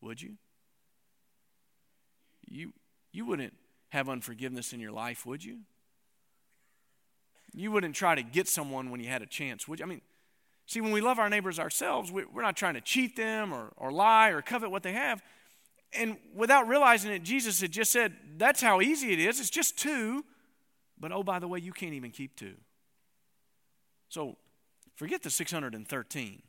would 0.00 0.22
you? 0.22 0.36
You, 2.48 2.72
you 3.12 3.26
wouldn't 3.26 3.54
have 3.90 4.08
unforgiveness 4.08 4.72
in 4.72 4.80
your 4.80 4.92
life, 4.92 5.26
would 5.26 5.44
you? 5.44 5.58
You 7.52 7.70
wouldn't 7.70 7.94
try 7.94 8.14
to 8.14 8.22
get 8.22 8.48
someone 8.48 8.90
when 8.90 9.00
you 9.00 9.08
had 9.08 9.22
a 9.22 9.26
chance, 9.26 9.68
would 9.68 9.80
you? 9.80 9.84
I 9.84 9.88
mean, 9.88 10.00
See, 10.70 10.80
when 10.80 10.92
we 10.92 11.00
love 11.00 11.18
our 11.18 11.28
neighbors 11.28 11.58
ourselves, 11.58 12.12
we're 12.12 12.42
not 12.42 12.56
trying 12.56 12.74
to 12.74 12.80
cheat 12.80 13.16
them 13.16 13.52
or, 13.52 13.72
or 13.76 13.90
lie 13.90 14.28
or 14.28 14.40
covet 14.40 14.70
what 14.70 14.84
they 14.84 14.92
have. 14.92 15.20
And 15.92 16.16
without 16.32 16.68
realizing 16.68 17.10
it, 17.10 17.24
Jesus 17.24 17.60
had 17.60 17.72
just 17.72 17.90
said, 17.90 18.12
That's 18.36 18.62
how 18.62 18.80
easy 18.80 19.12
it 19.12 19.18
is. 19.18 19.40
It's 19.40 19.50
just 19.50 19.76
two. 19.76 20.24
But 20.96 21.10
oh, 21.10 21.24
by 21.24 21.40
the 21.40 21.48
way, 21.48 21.58
you 21.58 21.72
can't 21.72 21.94
even 21.94 22.12
keep 22.12 22.36
two. 22.36 22.54
So 24.10 24.36
forget 24.94 25.24
the 25.24 25.30
613. 25.30 26.42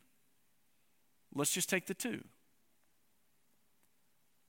Let's 1.34 1.52
just 1.52 1.68
take 1.68 1.88
the 1.88 1.96
two. 1.96 2.24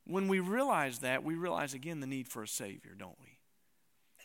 When 0.07 0.29
we 0.29 0.41
realize 0.41 0.99
that, 0.99 1.25
we 1.25 1.35
realize 1.35 1.73
again 1.73 2.01
the 2.01 2.07
need 2.07 2.29
for 2.29 2.43
a 2.43 2.49
Savior, 2.49 2.93
don't 2.95 3.17
we? 3.23 3.39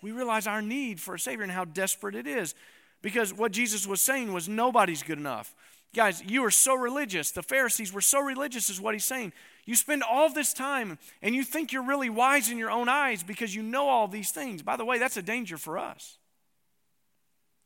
We 0.01 0.11
realize 0.11 0.45
our 0.45 0.61
need 0.61 0.99
for 0.99 1.15
a 1.15 1.19
Savior 1.19 1.43
and 1.43 1.53
how 1.53 1.63
desperate 1.63 2.15
it 2.15 2.27
is. 2.27 2.53
Because 3.01 3.33
what 3.33 3.51
Jesus 3.51 3.87
was 3.87 4.01
saying 4.01 4.33
was 4.33 4.49
nobody's 4.49 5.03
good 5.03 5.17
enough. 5.17 5.55
Guys, 5.95 6.21
you 6.25 6.43
are 6.43 6.51
so 6.51 6.75
religious. 6.75 7.31
The 7.31 7.43
Pharisees 7.43 7.93
were 7.93 8.01
so 8.01 8.19
religious, 8.19 8.69
is 8.69 8.81
what 8.81 8.93
he's 8.93 9.05
saying. 9.05 9.33
You 9.65 9.75
spend 9.75 10.03
all 10.03 10.29
this 10.29 10.53
time 10.53 10.97
and 11.21 11.35
you 11.35 11.43
think 11.43 11.71
you're 11.71 11.83
really 11.83 12.09
wise 12.09 12.49
in 12.49 12.57
your 12.57 12.71
own 12.71 12.87
eyes 12.89 13.23
because 13.23 13.55
you 13.55 13.63
know 13.63 13.87
all 13.89 14.07
these 14.07 14.31
things. 14.31 14.61
By 14.61 14.77
the 14.77 14.85
way, 14.85 14.97
that's 14.97 15.17
a 15.17 15.21
danger 15.21 15.57
for 15.57 15.77
us. 15.77 16.17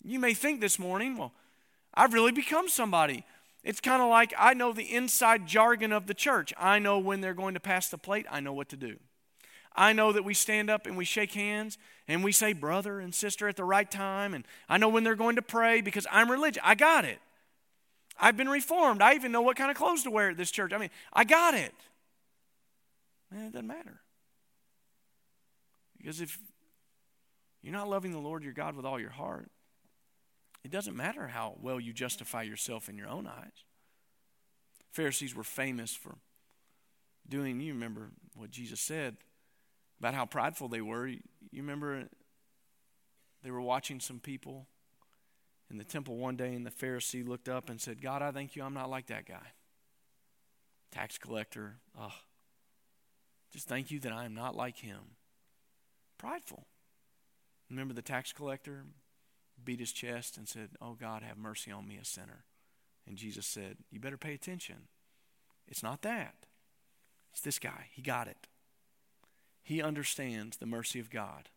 You 0.04 0.20
may 0.20 0.34
think 0.34 0.62
this 0.62 0.80
morning, 0.80 1.17
well, 1.17 1.34
I've 1.94 2.13
really 2.13 2.32
become 2.32 2.70
somebody. 2.70 3.26
It's 3.63 3.80
kind 3.80 4.02
of 4.02 4.10
like 4.10 4.34
I 4.38 4.54
know 4.54 4.74
the 4.74 4.94
inside 4.94 5.46
jargon 5.46 5.91
of 5.91 6.08
the 6.08 6.13
church. 6.13 6.54
I 6.58 6.80
know 6.80 6.98
when 6.98 7.22
they're 7.22 7.34
going 7.34 7.54
to 7.54 7.60
pass 7.60 7.89
the 7.89 7.98
plate, 7.98 8.26
I 8.32 8.39
know 8.39 8.54
what 8.54 8.70
to 8.70 8.78
do. 8.78 8.98
I 9.75 9.93
know 9.93 10.12
that 10.12 10.23
we 10.23 10.34
stand 10.34 10.69
up 10.69 10.86
and 10.86 10.97
we 10.97 11.05
shake 11.05 11.34
hands 11.34 11.77
and 12.07 12.23
we 12.23 12.31
say 12.31 12.53
brother 12.53 12.99
and 12.99 13.15
sister 13.15 13.47
at 13.47 13.55
the 13.55 13.63
right 13.63 13.89
time. 13.89 14.34
And 14.34 14.45
I 14.67 14.77
know 14.77 14.89
when 14.89 15.03
they're 15.03 15.15
going 15.15 15.38
to 15.38 15.41
pray 15.41 15.81
because 15.81 16.05
I'm 16.12 16.29
religious. 16.29 16.62
I 16.63 16.75
got 16.75 17.05
it. 17.05 17.19
I've 18.19 18.38
been 18.38 18.49
reformed. 18.49 19.01
I 19.01 19.15
even 19.15 19.31
know 19.31 19.41
what 19.41 19.55
kind 19.55 19.71
of 19.71 19.77
clothes 19.77 20.03
to 20.03 20.12
wear 20.12 20.31
at 20.31 20.38
this 20.38 20.51
church. 20.51 20.73
I 20.73 20.77
mean, 20.77 20.89
I 21.13 21.23
got 21.23 21.53
it. 21.53 21.73
Man, 23.31 23.45
it 23.45 23.53
doesn't 23.53 23.67
matter. 23.67 24.01
Because 25.97 26.19
if 26.19 26.38
you're 27.62 27.73
not 27.73 27.88
loving 27.88 28.12
the 28.12 28.19
Lord 28.19 28.43
your 28.43 28.53
God 28.53 28.75
with 28.75 28.86
all 28.86 28.99
your 28.99 29.12
heart, 29.12 29.49
it 30.63 30.71
doesn't 30.71 30.95
matter 30.95 31.27
how 31.27 31.55
well 31.62 31.79
you 31.79 31.93
justify 31.93 32.43
yourself 32.43 32.89
in 32.89 32.97
your 32.97 33.07
own 33.07 33.25
eyes. 33.25 33.65
Pharisees 34.91 35.34
were 35.34 35.43
famous 35.43 35.95
for 35.95 36.17
doing, 37.29 37.62
you 37.62 37.73
remember 37.73 38.10
what 38.36 38.51
Jesus 38.51 38.81
said 38.81 39.15
about 40.02 40.16
how 40.16 40.26
prideful 40.26 40.68
they 40.68 40.82
were. 40.82 41.06
You 41.06 41.20
remember 41.54 42.06
they 43.44 43.52
were 43.52 43.62
watching 43.62 44.00
some 44.00 44.20
people 44.20 44.66
in 45.70 45.78
the 45.78 45.84
temple 45.84 46.18
one 46.18 46.36
day, 46.36 46.56
and 46.56 46.66
the 46.66 46.72
Pharisee 46.72 47.26
looked 47.26 47.48
up 47.48 47.70
and 47.70 47.80
said, 47.80 48.02
God, 48.02 48.24
I 48.24 48.32
thank 48.32 48.56
you, 48.56 48.64
I'm 48.64 48.74
not 48.74 48.90
like 48.90 49.06
that 49.08 49.28
guy. 49.28 49.54
Tax 50.92 51.20
collector, 51.20 51.76
oh, 51.98 52.16
just 53.54 53.68
thank 53.68 53.92
you 53.92 54.00
that 54.00 54.12
I 54.12 54.26
am 54.26 54.34
not 54.34 54.56
like 54.56 54.78
him. 54.78 55.18
Prideful. 56.18 56.66
Remember 57.70 57.94
the 57.94 58.02
tax 58.02 58.34
collector 58.34 58.86
beat 59.64 59.80
his 59.80 59.92
chest 59.92 60.36
and 60.36 60.50
said, 60.50 60.70
Oh 60.82 60.98
God, 61.00 61.22
have 61.22 61.38
mercy 61.38 61.72
on 61.72 61.88
me, 61.88 62.00
a 62.02 62.06
sinner. 62.06 62.46
And 63.08 63.18
Jesus 63.18 63.46
said, 63.46 63.78
You 63.92 64.00
better 64.00 64.18
pay 64.18 64.34
attention. 64.34 64.88
It's 65.68 65.84
not 65.84 66.02
that, 66.02 66.48
it's 67.32 67.42
this 67.42 67.60
guy. 67.60 67.86
He 67.92 68.02
got 68.02 68.28
it. 68.28 68.48
He 69.63 69.82
understands 69.82 70.58
the 70.58 70.65
mercy 70.65 71.00
of 71.00 71.10
God. 71.10 71.50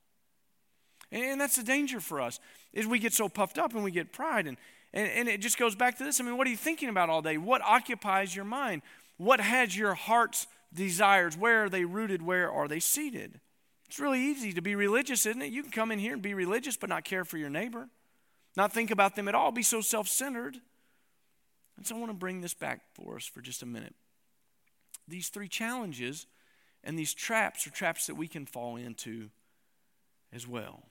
And 1.12 1.40
that's 1.40 1.56
the 1.56 1.62
danger 1.62 2.00
for 2.00 2.20
us, 2.20 2.40
is 2.72 2.86
we 2.86 2.98
get 2.98 3.12
so 3.12 3.28
puffed 3.28 3.58
up 3.58 3.74
and 3.74 3.84
we 3.84 3.90
get 3.90 4.12
pride. 4.12 4.46
And, 4.46 4.56
and, 4.92 5.08
and 5.08 5.28
it 5.28 5.40
just 5.40 5.58
goes 5.58 5.74
back 5.74 5.98
to 5.98 6.04
this. 6.04 6.20
I 6.20 6.24
mean, 6.24 6.36
what 6.36 6.46
are 6.46 6.50
you 6.50 6.56
thinking 6.56 6.88
about 6.88 7.08
all 7.08 7.22
day? 7.22 7.38
What 7.38 7.62
occupies 7.62 8.34
your 8.34 8.44
mind? 8.44 8.82
What 9.16 9.40
has 9.40 9.76
your 9.76 9.94
heart's 9.94 10.46
desires? 10.72 11.36
Where 11.36 11.64
are 11.64 11.68
they 11.68 11.84
rooted? 11.84 12.22
Where 12.22 12.50
are 12.50 12.66
they 12.66 12.80
seated? 12.80 13.40
It's 13.86 14.00
really 14.00 14.20
easy 14.20 14.52
to 14.52 14.60
be 14.60 14.74
religious, 14.74 15.24
isn't 15.26 15.40
it? 15.40 15.52
You 15.52 15.62
can 15.62 15.70
come 15.70 15.92
in 15.92 15.98
here 15.98 16.14
and 16.14 16.22
be 16.22 16.34
religious 16.34 16.76
but 16.76 16.88
not 16.88 17.04
care 17.04 17.24
for 17.24 17.38
your 17.38 17.50
neighbor, 17.50 17.88
not 18.56 18.72
think 18.72 18.90
about 18.90 19.14
them 19.14 19.28
at 19.28 19.34
all, 19.34 19.52
be 19.52 19.62
so 19.62 19.80
self 19.80 20.08
centered. 20.08 20.56
And 21.76 21.86
so 21.86 21.96
I 21.96 21.98
want 21.98 22.10
to 22.10 22.18
bring 22.18 22.40
this 22.40 22.54
back 22.54 22.80
for 22.94 23.16
us 23.16 23.26
for 23.26 23.40
just 23.40 23.62
a 23.62 23.66
minute. 23.66 23.94
These 25.06 25.28
three 25.28 25.48
challenges 25.48 26.26
and 26.84 26.98
these 26.98 27.14
traps 27.14 27.66
are 27.66 27.70
traps 27.70 28.06
that 28.06 28.14
we 28.14 28.28
can 28.28 28.46
fall 28.46 28.76
into 28.76 29.30
as 30.32 30.46
well. 30.46 30.84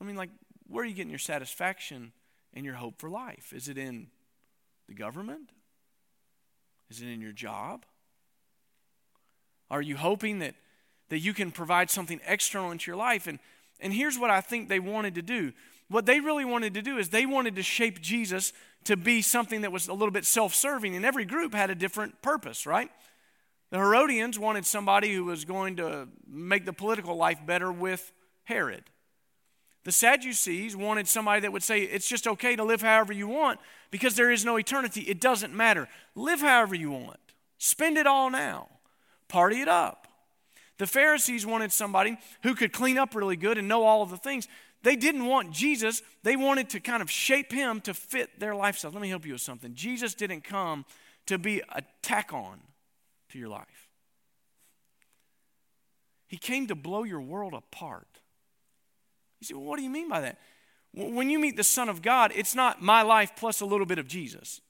I 0.00 0.04
mean, 0.04 0.16
like, 0.16 0.30
where 0.66 0.82
are 0.82 0.86
you 0.86 0.94
getting 0.94 1.10
your 1.10 1.18
satisfaction 1.18 2.12
and 2.54 2.64
your 2.64 2.74
hope 2.74 2.98
for 2.98 3.10
life? 3.10 3.52
Is 3.54 3.68
it 3.68 3.76
in 3.76 4.08
the 4.88 4.94
government? 4.94 5.50
Is 6.88 7.02
it 7.02 7.08
in 7.08 7.20
your 7.20 7.32
job? 7.32 7.84
Are 9.70 9.82
you 9.82 9.96
hoping 9.96 10.40
that, 10.40 10.54
that 11.10 11.18
you 11.18 11.34
can 11.34 11.50
provide 11.50 11.90
something 11.90 12.20
external 12.26 12.70
into 12.70 12.90
your 12.90 12.96
life? 12.96 13.26
And, 13.26 13.38
and 13.80 13.92
here's 13.92 14.18
what 14.18 14.30
I 14.30 14.40
think 14.40 14.68
they 14.68 14.80
wanted 14.80 15.14
to 15.16 15.22
do. 15.22 15.52
What 15.88 16.06
they 16.06 16.20
really 16.20 16.44
wanted 16.44 16.74
to 16.74 16.82
do 16.82 16.98
is 16.98 17.10
they 17.10 17.26
wanted 17.26 17.56
to 17.56 17.62
shape 17.62 18.00
Jesus 18.00 18.52
to 18.84 18.96
be 18.96 19.20
something 19.22 19.60
that 19.60 19.72
was 19.72 19.88
a 19.88 19.92
little 19.92 20.12
bit 20.12 20.24
self 20.24 20.54
serving, 20.54 20.96
and 20.96 21.04
every 21.04 21.24
group 21.24 21.52
had 21.54 21.68
a 21.68 21.74
different 21.74 22.22
purpose, 22.22 22.64
right? 22.64 22.90
The 23.70 23.78
Herodians 23.78 24.38
wanted 24.38 24.66
somebody 24.66 25.14
who 25.14 25.24
was 25.24 25.44
going 25.44 25.76
to 25.76 26.08
make 26.28 26.66
the 26.66 26.72
political 26.72 27.16
life 27.16 27.38
better 27.46 27.70
with 27.70 28.12
Herod. 28.44 28.84
The 29.84 29.92
Sadducees 29.92 30.76
wanted 30.76 31.08
somebody 31.08 31.40
that 31.40 31.52
would 31.52 31.62
say 31.62 31.80
it's 31.80 32.08
just 32.08 32.26
okay 32.26 32.56
to 32.56 32.64
live 32.64 32.82
however 32.82 33.12
you 33.12 33.28
want 33.28 33.60
because 33.90 34.14
there 34.14 34.30
is 34.30 34.44
no 34.44 34.56
eternity. 34.56 35.02
It 35.02 35.20
doesn't 35.20 35.54
matter. 35.54 35.88
Live 36.14 36.40
however 36.40 36.74
you 36.74 36.90
want, 36.90 37.20
spend 37.58 37.96
it 37.96 38.06
all 38.06 38.28
now, 38.28 38.68
party 39.28 39.62
it 39.62 39.68
up. 39.68 40.08
The 40.78 40.86
Pharisees 40.86 41.46
wanted 41.46 41.72
somebody 41.72 42.18
who 42.42 42.54
could 42.54 42.72
clean 42.72 42.98
up 42.98 43.14
really 43.14 43.36
good 43.36 43.56
and 43.56 43.68
know 43.68 43.84
all 43.84 44.02
of 44.02 44.10
the 44.10 44.16
things. 44.16 44.48
They 44.82 44.96
didn't 44.96 45.26
want 45.26 45.52
Jesus, 45.52 46.02
they 46.22 46.36
wanted 46.36 46.70
to 46.70 46.80
kind 46.80 47.02
of 47.02 47.10
shape 47.10 47.52
him 47.52 47.80
to 47.82 47.94
fit 47.94 48.40
their 48.40 48.54
lifestyle. 48.54 48.90
Let 48.90 49.02
me 49.02 49.10
help 49.10 49.26
you 49.26 49.32
with 49.32 49.42
something. 49.42 49.74
Jesus 49.74 50.14
didn't 50.14 50.42
come 50.42 50.84
to 51.26 51.38
be 51.38 51.62
a 51.70 51.82
tack 52.02 52.32
on 52.32 52.60
to 53.30 53.38
your 53.38 53.48
life. 53.48 53.88
He 56.26 56.36
came 56.36 56.68
to 56.68 56.74
blow 56.74 57.02
your 57.02 57.20
world 57.20 57.54
apart. 57.54 58.06
You 59.40 59.46
say, 59.46 59.54
well, 59.54 59.64
what 59.64 59.78
do 59.78 59.82
you 59.82 59.90
mean 59.90 60.08
by 60.08 60.20
that? 60.20 60.38
When 60.92 61.30
you 61.30 61.38
meet 61.38 61.56
the 61.56 61.64
Son 61.64 61.88
of 61.88 62.02
God, 62.02 62.32
it's 62.34 62.54
not 62.54 62.82
my 62.82 63.02
life 63.02 63.32
plus 63.36 63.60
a 63.60 63.66
little 63.66 63.86
bit 63.86 63.98
of 63.98 64.06
Jesus. 64.06 64.60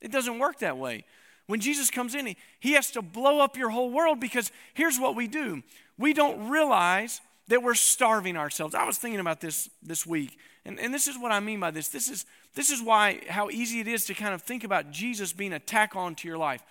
It 0.00 0.12
doesn't 0.12 0.38
work 0.38 0.58
that 0.60 0.78
way. 0.78 1.04
When 1.46 1.60
Jesus 1.60 1.90
comes 1.90 2.14
in, 2.14 2.36
he 2.60 2.72
has 2.72 2.92
to 2.92 3.02
blow 3.02 3.40
up 3.40 3.56
your 3.56 3.70
whole 3.70 3.90
world 3.90 4.20
because 4.20 4.52
here's 4.74 4.98
what 4.98 5.16
we 5.16 5.26
do 5.26 5.62
we 5.98 6.12
don't 6.12 6.48
realize 6.48 7.20
that 7.48 7.62
we're 7.62 7.74
starving 7.74 8.36
ourselves. 8.36 8.74
I 8.74 8.84
was 8.84 8.96
thinking 8.96 9.20
about 9.20 9.40
this 9.40 9.68
this 9.82 10.06
week, 10.06 10.38
and, 10.64 10.78
and 10.78 10.94
this 10.94 11.08
is 11.08 11.18
what 11.18 11.32
I 11.32 11.40
mean 11.40 11.58
by 11.58 11.72
this. 11.72 11.88
This 11.88 12.08
is, 12.08 12.24
this 12.54 12.70
is 12.70 12.80
why, 12.80 13.20
how 13.28 13.50
easy 13.50 13.80
it 13.80 13.88
is 13.88 14.04
to 14.06 14.14
kind 14.14 14.32
of 14.32 14.42
think 14.42 14.62
about 14.62 14.92
Jesus 14.92 15.32
being 15.32 15.52
a 15.52 15.58
tack 15.58 15.96
on 15.96 16.14
to 16.16 16.28
your 16.28 16.38
life. 16.38 16.62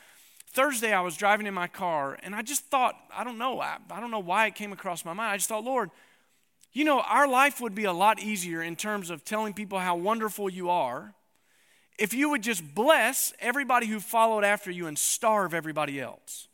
Thursday, 0.51 0.93
I 0.93 1.01
was 1.01 1.15
driving 1.15 1.45
in 1.45 1.53
my 1.53 1.67
car, 1.67 2.17
and 2.23 2.35
I 2.35 2.41
just 2.41 2.65
thought, 2.65 2.95
I 3.15 3.23
don't 3.23 3.37
know, 3.37 3.59
I, 3.59 3.77
I 3.91 3.99
don't 3.99 4.11
know 4.11 4.19
why 4.19 4.47
it 4.47 4.55
came 4.55 4.71
across 4.71 5.05
my 5.05 5.13
mind. 5.13 5.31
I 5.31 5.37
just 5.37 5.49
thought, 5.49 5.63
Lord, 5.63 5.91
you 6.73 6.85
know, 6.85 7.01
our 7.01 7.27
life 7.27 7.61
would 7.61 7.75
be 7.75 7.85
a 7.85 7.93
lot 7.93 8.19
easier 8.19 8.61
in 8.61 8.75
terms 8.75 9.09
of 9.09 9.23
telling 9.23 9.53
people 9.53 9.79
how 9.79 9.95
wonderful 9.95 10.49
you 10.49 10.69
are 10.69 11.13
if 11.97 12.13
you 12.13 12.29
would 12.29 12.41
just 12.41 12.73
bless 12.73 13.33
everybody 13.39 13.85
who 13.85 13.99
followed 13.99 14.43
after 14.43 14.71
you 14.71 14.87
and 14.87 14.97
starve 14.97 15.53
everybody 15.53 15.99
else. 15.99 16.47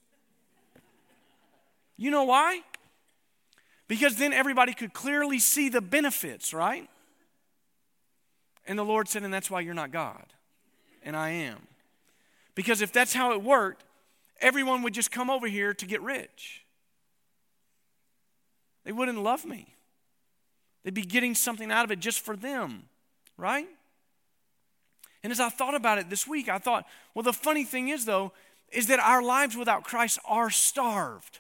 You 1.98 2.12
know 2.12 2.24
why? 2.24 2.62
Because 3.88 4.16
then 4.16 4.34
everybody 4.34 4.74
could 4.74 4.94
clearly 4.94 5.38
see 5.38 5.70
the 5.70 5.82
benefits, 5.82 6.54
right? 6.54 6.90
And 8.66 8.78
the 8.80 8.84
Lord 8.84 9.08
said, 9.08 9.24
and 9.24 9.34
that's 9.34 9.52
why 9.52 9.60
you're 9.62 9.76
not 9.76 9.92
God, 9.92 10.26
and 11.04 11.16
I 11.16 11.30
am. 11.30 11.68
Because 12.56 12.82
if 12.82 12.92
that's 12.92 13.14
how 13.14 13.34
it 13.34 13.44
worked, 13.44 13.84
everyone 14.42 14.82
would 14.82 14.94
just 14.94 15.12
come 15.12 15.30
over 15.30 15.48
here 15.48 15.74
to 15.74 15.86
get 15.86 16.02
rich. 16.02 16.66
They 18.86 18.92
wouldn't 18.92 19.22
love 19.22 19.46
me. 19.46 19.76
They'd 20.84 20.94
be 20.94 21.02
getting 21.02 21.36
something 21.36 21.72
out 21.72 21.86
of 21.86 21.92
it 21.92 22.00
just 22.00 22.20
for 22.20 22.36
them, 22.36 22.84
right? 23.38 23.68
And 25.24 25.32
as 25.32 25.40
I 25.40 25.50
thought 25.50 25.74
about 25.74 25.98
it 25.98 26.10
this 26.10 26.28
week, 26.28 26.48
I 26.48 26.60
thought, 26.60 26.86
well, 27.16 27.24
the 27.24 27.34
funny 27.34 27.64
thing 27.64 27.90
is, 27.90 28.06
though, 28.06 28.32
is 28.72 28.88
that 28.88 29.00
our 29.00 29.24
lives 29.24 29.58
without 29.58 29.84
Christ 29.84 30.20
are 30.26 30.52
starved. 30.52 31.40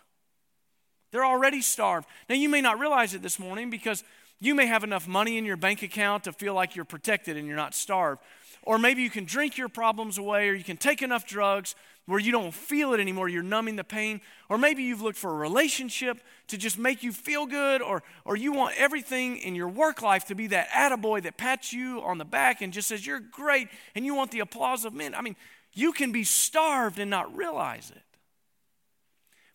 They're 1.11 1.25
already 1.25 1.61
starved. 1.61 2.07
Now, 2.27 2.35
you 2.35 2.49
may 2.49 2.61
not 2.61 2.79
realize 2.79 3.13
it 3.13 3.21
this 3.21 3.37
morning 3.37 3.69
because 3.69 4.03
you 4.39 4.55
may 4.55 4.65
have 4.65 4.83
enough 4.83 5.07
money 5.07 5.37
in 5.37 5.45
your 5.45 5.55
bank 5.55 5.83
account 5.83 6.23
to 6.23 6.33
feel 6.33 6.53
like 6.53 6.75
you're 6.75 6.83
protected 6.83 7.37
and 7.37 7.47
you're 7.47 7.55
not 7.55 7.75
starved. 7.75 8.21
Or 8.65 8.79
maybe 8.79 9.03
you 9.03 9.11
can 9.11 9.25
drink 9.25 9.57
your 9.57 9.69
problems 9.69 10.17
away, 10.17 10.49
or 10.49 10.53
you 10.53 10.63
can 10.63 10.77
take 10.77 11.03
enough 11.03 11.25
drugs 11.25 11.75
where 12.07 12.19
you 12.19 12.31
don't 12.31 12.53
feel 12.53 12.93
it 12.93 12.99
anymore, 12.99 13.27
you're 13.27 13.43
numbing 13.43 13.75
the 13.75 13.83
pain. 13.83 14.21
Or 14.49 14.57
maybe 14.57 14.83
you've 14.83 15.01
looked 15.01 15.17
for 15.17 15.31
a 15.31 15.35
relationship 15.35 16.19
to 16.47 16.57
just 16.57 16.77
make 16.77 17.01
you 17.01 17.11
feel 17.11 17.45
good, 17.45 17.81
or, 17.81 18.03
or 18.25 18.35
you 18.35 18.51
want 18.51 18.75
everything 18.77 19.37
in 19.37 19.55
your 19.55 19.69
work 19.69 20.01
life 20.01 20.25
to 20.25 20.35
be 20.35 20.47
that 20.47 20.69
attaboy 20.69 21.23
that 21.23 21.37
pats 21.37 21.73
you 21.73 22.01
on 22.01 22.17
the 22.17 22.25
back 22.25 22.61
and 22.61 22.73
just 22.73 22.87
says, 22.87 23.05
You're 23.05 23.19
great, 23.19 23.69
and 23.95 24.05
you 24.05 24.13
want 24.13 24.31
the 24.31 24.39
applause 24.39 24.85
of 24.85 24.93
men. 24.93 25.15
I 25.15 25.21
mean, 25.21 25.35
you 25.73 25.91
can 25.93 26.11
be 26.11 26.23
starved 26.23 26.99
and 26.99 27.09
not 27.09 27.35
realize 27.35 27.91
it. 27.91 28.01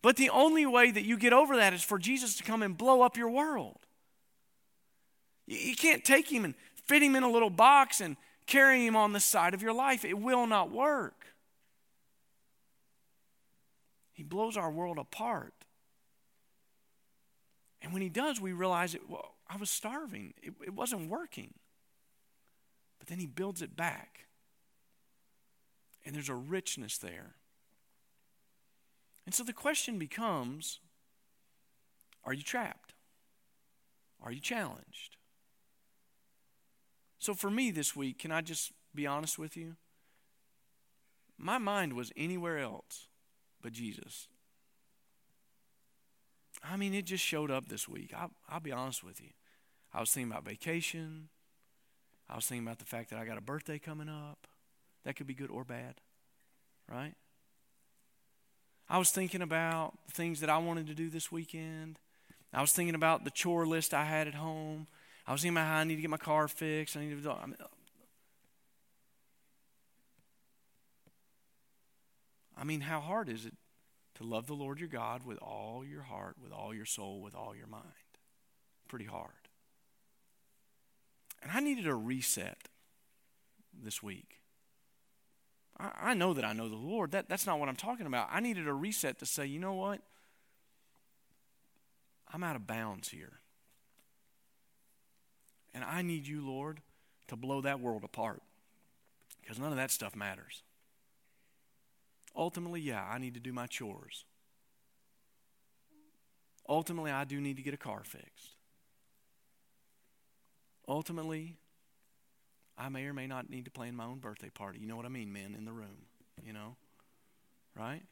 But 0.01 0.17
the 0.17 0.29
only 0.29 0.65
way 0.65 0.91
that 0.91 1.03
you 1.03 1.17
get 1.17 1.33
over 1.33 1.57
that 1.57 1.73
is 1.73 1.83
for 1.83 1.99
Jesus 1.99 2.35
to 2.37 2.43
come 2.43 2.63
and 2.63 2.77
blow 2.77 3.01
up 3.01 3.17
your 3.17 3.29
world. 3.29 3.79
You 5.47 5.75
can't 5.75 6.03
take 6.03 6.31
him 6.31 6.43
and 6.43 6.55
fit 6.85 7.03
him 7.03 7.15
in 7.15 7.23
a 7.23 7.29
little 7.29 7.49
box 7.49 8.01
and 8.01 8.17
carry 8.45 8.85
him 8.85 8.95
on 8.95 9.13
the 9.13 9.19
side 9.19 9.53
of 9.53 9.61
your 9.61 9.73
life. 9.73 10.03
It 10.03 10.19
will 10.19 10.47
not 10.47 10.71
work. 10.71 11.27
He 14.13 14.23
blows 14.23 14.57
our 14.57 14.69
world 14.69 14.97
apart. 14.97 15.53
And 17.81 17.93
when 17.93 18.01
he 18.01 18.09
does, 18.09 18.39
we 18.39 18.53
realize 18.53 18.93
it, 18.93 19.09
well, 19.09 19.35
I 19.49 19.57
was 19.57 19.71
starving. 19.71 20.33
It, 20.41 20.53
it 20.65 20.73
wasn't 20.73 21.09
working. 21.09 21.53
But 22.99 23.07
then 23.07 23.17
he 23.17 23.25
builds 23.25 23.61
it 23.61 23.75
back. 23.75 24.27
And 26.05 26.13
there's 26.13 26.29
a 26.29 26.35
richness 26.35 26.97
there. 26.97 27.35
And 29.25 29.33
so 29.33 29.43
the 29.43 29.53
question 29.53 29.97
becomes 29.97 30.79
are 32.23 32.33
you 32.33 32.43
trapped? 32.43 32.93
Are 34.21 34.31
you 34.31 34.39
challenged? 34.39 35.17
So 37.21 37.35
for 37.35 37.51
me 37.51 37.69
this 37.69 37.95
week, 37.95 38.17
can 38.17 38.31
I 38.31 38.41
just 38.41 38.71
be 38.95 39.05
honest 39.05 39.37
with 39.37 39.55
you, 39.55 39.75
my 41.37 41.59
mind 41.59 41.93
was 41.93 42.11
anywhere 42.17 42.57
else 42.57 43.07
but 43.61 43.73
Jesus. 43.73 44.27
I 46.63 46.77
mean, 46.77 46.95
it 46.95 47.05
just 47.05 47.23
showed 47.23 47.51
up 47.51 47.67
this 47.67 47.87
week. 47.87 48.11
I'll, 48.17 48.31
I'll 48.49 48.59
be 48.59 48.71
honest 48.71 49.03
with 49.03 49.21
you. 49.21 49.29
I 49.93 49.99
was 49.99 50.09
thinking 50.09 50.31
about 50.31 50.45
vacation. 50.45 51.29
I 52.27 52.35
was 52.35 52.47
thinking 52.47 52.65
about 52.65 52.79
the 52.79 52.85
fact 52.85 53.11
that 53.11 53.19
I 53.19 53.25
got 53.25 53.37
a 53.37 53.41
birthday 53.41 53.77
coming 53.77 54.09
up. 54.09 54.47
That 55.05 55.15
could 55.15 55.27
be 55.27 55.35
good 55.35 55.51
or 55.51 55.63
bad, 55.63 56.01
right? 56.89 57.13
I 58.89 58.97
was 58.97 59.11
thinking 59.11 59.43
about 59.43 59.93
the 60.07 60.13
things 60.13 60.39
that 60.39 60.49
I 60.49 60.57
wanted 60.57 60.87
to 60.87 60.95
do 60.95 61.11
this 61.11 61.31
weekend. 61.31 61.99
I 62.51 62.61
was 62.61 62.71
thinking 62.71 62.95
about 62.95 63.25
the 63.25 63.31
chore 63.31 63.67
list 63.67 63.93
I 63.93 64.05
had 64.05 64.27
at 64.27 64.33
home. 64.33 64.87
I 65.27 65.31
was 65.31 65.41
thinking 65.41 65.57
about 65.57 65.67
how 65.67 65.77
I 65.77 65.83
need 65.83 65.95
to 65.95 66.01
get 66.01 66.09
my 66.09 66.17
car 66.17 66.47
fixed. 66.47 66.97
I 66.97 67.01
need 67.01 67.23
to. 67.23 67.31
I 67.31 67.45
mean, 67.45 67.55
I 72.57 72.63
mean, 72.63 72.81
how 72.81 72.99
hard 72.99 73.29
is 73.29 73.45
it 73.45 73.53
to 74.15 74.23
love 74.23 74.47
the 74.47 74.53
Lord 74.53 74.79
your 74.79 74.89
God 74.89 75.25
with 75.25 75.37
all 75.39 75.83
your 75.85 76.03
heart, 76.03 76.35
with 76.41 76.51
all 76.51 76.73
your 76.73 76.85
soul, 76.85 77.21
with 77.21 77.35
all 77.35 77.55
your 77.55 77.67
mind? 77.67 77.85
Pretty 78.87 79.05
hard. 79.05 79.31
And 81.41 81.51
I 81.51 81.59
needed 81.59 81.87
a 81.87 81.95
reset 81.95 82.67
this 83.73 84.03
week. 84.03 84.37
I, 85.79 86.11
I 86.11 86.13
know 86.13 86.33
that 86.33 86.45
I 86.45 86.53
know 86.53 86.69
the 86.69 86.75
Lord. 86.75 87.11
That, 87.11 87.29
that's 87.29 87.47
not 87.47 87.59
what 87.59 87.69
I'm 87.69 87.75
talking 87.75 88.05
about. 88.05 88.27
I 88.31 88.39
needed 88.39 88.67
a 88.67 88.73
reset 88.73 89.17
to 89.19 89.25
say, 89.25 89.45
you 89.45 89.59
know 89.59 89.73
what? 89.73 90.01
I'm 92.33 92.43
out 92.43 92.55
of 92.55 92.67
bounds 92.67 93.09
here. 93.09 93.40
And 95.73 95.83
I 95.83 96.01
need 96.01 96.27
you, 96.27 96.45
Lord, 96.45 96.81
to 97.27 97.35
blow 97.35 97.61
that 97.61 97.79
world 97.79 98.03
apart 98.03 98.41
because 99.41 99.59
none 99.59 99.71
of 99.71 99.77
that 99.77 99.91
stuff 99.91 100.15
matters. 100.15 100.63
Ultimately, 102.35 102.81
yeah, 102.81 103.03
I 103.03 103.17
need 103.17 103.33
to 103.33 103.39
do 103.39 103.53
my 103.53 103.67
chores. 103.67 104.25
Ultimately, 106.67 107.11
I 107.11 107.23
do 107.25 107.41
need 107.41 107.57
to 107.57 107.63
get 107.63 107.73
a 107.73 107.77
car 107.77 108.01
fixed. 108.03 108.55
Ultimately, 110.87 111.57
I 112.77 112.89
may 112.89 113.05
or 113.05 113.13
may 113.13 113.27
not 113.27 113.49
need 113.49 113.65
to 113.65 113.71
plan 113.71 113.95
my 113.95 114.05
own 114.05 114.19
birthday 114.19 114.49
party. 114.49 114.79
You 114.79 114.87
know 114.87 114.95
what 114.95 115.05
I 115.05 115.09
mean, 115.09 115.33
men 115.33 115.55
in 115.57 115.65
the 115.65 115.71
room, 115.71 116.05
you 116.43 116.53
know? 116.53 116.75
Right? 117.77 118.03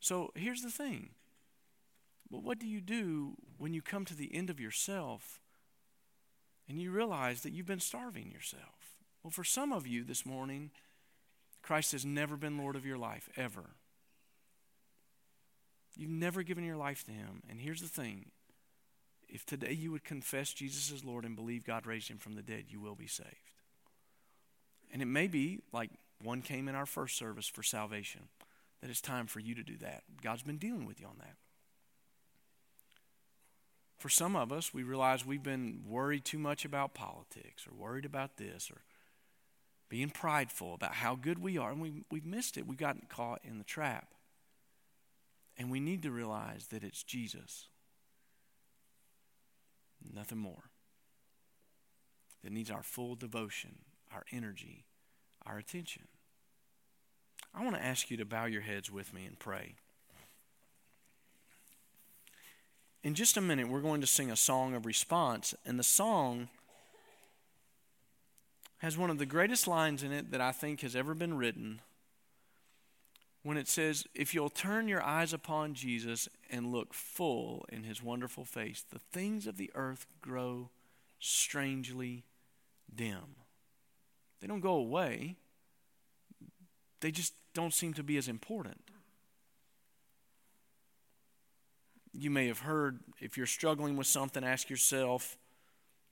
So 0.00 0.30
here's 0.34 0.62
the 0.62 0.70
thing. 0.70 1.10
But 2.30 2.42
what 2.42 2.58
do 2.58 2.66
you 2.66 2.80
do 2.80 3.34
when 3.58 3.74
you 3.74 3.82
come 3.82 4.04
to 4.04 4.14
the 4.14 4.34
end 4.34 4.50
of 4.50 4.60
yourself 4.60 5.40
and 6.68 6.80
you 6.80 6.90
realize 6.90 7.42
that 7.42 7.52
you've 7.52 7.66
been 7.66 7.80
starving 7.80 8.30
yourself? 8.30 8.96
Well, 9.22 9.30
for 9.30 9.44
some 9.44 9.72
of 9.72 9.86
you 9.86 10.04
this 10.04 10.24
morning, 10.24 10.70
Christ 11.62 11.92
has 11.92 12.04
never 12.04 12.36
been 12.36 12.58
Lord 12.58 12.76
of 12.76 12.86
your 12.86 12.98
life, 12.98 13.28
ever. 13.36 13.70
You've 15.96 16.10
never 16.10 16.42
given 16.42 16.64
your 16.64 16.76
life 16.76 17.04
to 17.04 17.10
Him. 17.10 17.42
And 17.48 17.60
here's 17.60 17.80
the 17.80 17.88
thing 17.88 18.26
if 19.28 19.44
today 19.44 19.72
you 19.72 19.90
would 19.90 20.04
confess 20.04 20.52
Jesus 20.52 20.92
as 20.92 21.04
Lord 21.04 21.24
and 21.24 21.34
believe 21.34 21.64
God 21.64 21.86
raised 21.86 22.08
Him 22.08 22.18
from 22.18 22.34
the 22.34 22.42
dead, 22.42 22.66
you 22.68 22.80
will 22.80 22.94
be 22.94 23.08
saved. 23.08 23.30
And 24.92 25.02
it 25.02 25.06
may 25.06 25.26
be 25.26 25.60
like 25.72 25.90
one 26.22 26.42
came 26.42 26.68
in 26.68 26.74
our 26.74 26.86
first 26.86 27.16
service 27.18 27.48
for 27.48 27.62
salvation, 27.62 28.28
that 28.80 28.90
it's 28.90 29.00
time 29.00 29.26
for 29.26 29.40
you 29.40 29.54
to 29.54 29.62
do 29.62 29.76
that. 29.78 30.04
God's 30.22 30.42
been 30.42 30.58
dealing 30.58 30.86
with 30.86 31.00
you 31.00 31.06
on 31.06 31.18
that. 31.18 31.34
For 33.98 34.08
some 34.08 34.36
of 34.36 34.52
us, 34.52 34.74
we 34.74 34.82
realize 34.82 35.24
we've 35.24 35.42
been 35.42 35.82
worried 35.86 36.24
too 36.24 36.38
much 36.38 36.64
about 36.64 36.94
politics 36.94 37.66
or 37.66 37.74
worried 37.74 38.04
about 38.04 38.36
this 38.36 38.70
or 38.70 38.82
being 39.88 40.10
prideful 40.10 40.74
about 40.74 40.94
how 40.94 41.14
good 41.14 41.38
we 41.38 41.56
are, 41.56 41.70
and 41.70 41.80
we, 41.80 42.02
we've 42.10 42.26
missed 42.26 42.58
it. 42.58 42.66
We've 42.66 42.76
gotten 42.76 43.06
caught 43.08 43.40
in 43.44 43.58
the 43.58 43.64
trap. 43.64 44.08
And 45.56 45.70
we 45.70 45.80
need 45.80 46.02
to 46.02 46.10
realize 46.10 46.66
that 46.66 46.84
it's 46.84 47.02
Jesus, 47.02 47.68
nothing 50.12 50.38
more, 50.38 50.64
that 52.44 52.52
needs 52.52 52.70
our 52.70 52.82
full 52.82 53.14
devotion, 53.14 53.76
our 54.12 54.24
energy, 54.30 54.84
our 55.46 55.56
attention. 55.56 56.08
I 57.54 57.64
want 57.64 57.76
to 57.76 57.82
ask 57.84 58.10
you 58.10 58.18
to 58.18 58.26
bow 58.26 58.44
your 58.44 58.60
heads 58.60 58.90
with 58.90 59.14
me 59.14 59.24
and 59.24 59.38
pray. 59.38 59.76
In 63.06 63.14
just 63.14 63.36
a 63.36 63.40
minute, 63.40 63.68
we're 63.68 63.82
going 63.82 64.00
to 64.00 64.06
sing 64.08 64.32
a 64.32 64.36
song 64.36 64.74
of 64.74 64.84
response, 64.84 65.54
and 65.64 65.78
the 65.78 65.84
song 65.84 66.48
has 68.78 68.98
one 68.98 69.10
of 69.10 69.18
the 69.18 69.24
greatest 69.24 69.68
lines 69.68 70.02
in 70.02 70.10
it 70.10 70.32
that 70.32 70.40
I 70.40 70.50
think 70.50 70.80
has 70.80 70.96
ever 70.96 71.14
been 71.14 71.36
written 71.36 71.82
when 73.44 73.56
it 73.56 73.68
says, 73.68 74.08
If 74.12 74.34
you'll 74.34 74.50
turn 74.50 74.88
your 74.88 75.04
eyes 75.04 75.32
upon 75.32 75.74
Jesus 75.74 76.28
and 76.50 76.72
look 76.72 76.92
full 76.92 77.64
in 77.68 77.84
his 77.84 78.02
wonderful 78.02 78.44
face, 78.44 78.84
the 78.90 78.98
things 78.98 79.46
of 79.46 79.56
the 79.56 79.70
earth 79.76 80.06
grow 80.20 80.70
strangely 81.20 82.24
dim. 82.92 83.36
They 84.40 84.48
don't 84.48 84.58
go 84.58 84.74
away, 84.74 85.36
they 87.00 87.12
just 87.12 87.34
don't 87.54 87.72
seem 87.72 87.94
to 87.94 88.02
be 88.02 88.16
as 88.16 88.26
important. 88.26 88.85
You 92.18 92.30
may 92.30 92.46
have 92.46 92.60
heard 92.60 93.00
if 93.20 93.36
you're 93.36 93.46
struggling 93.46 93.96
with 93.96 94.06
something, 94.06 94.42
ask 94.42 94.70
yourself, 94.70 95.36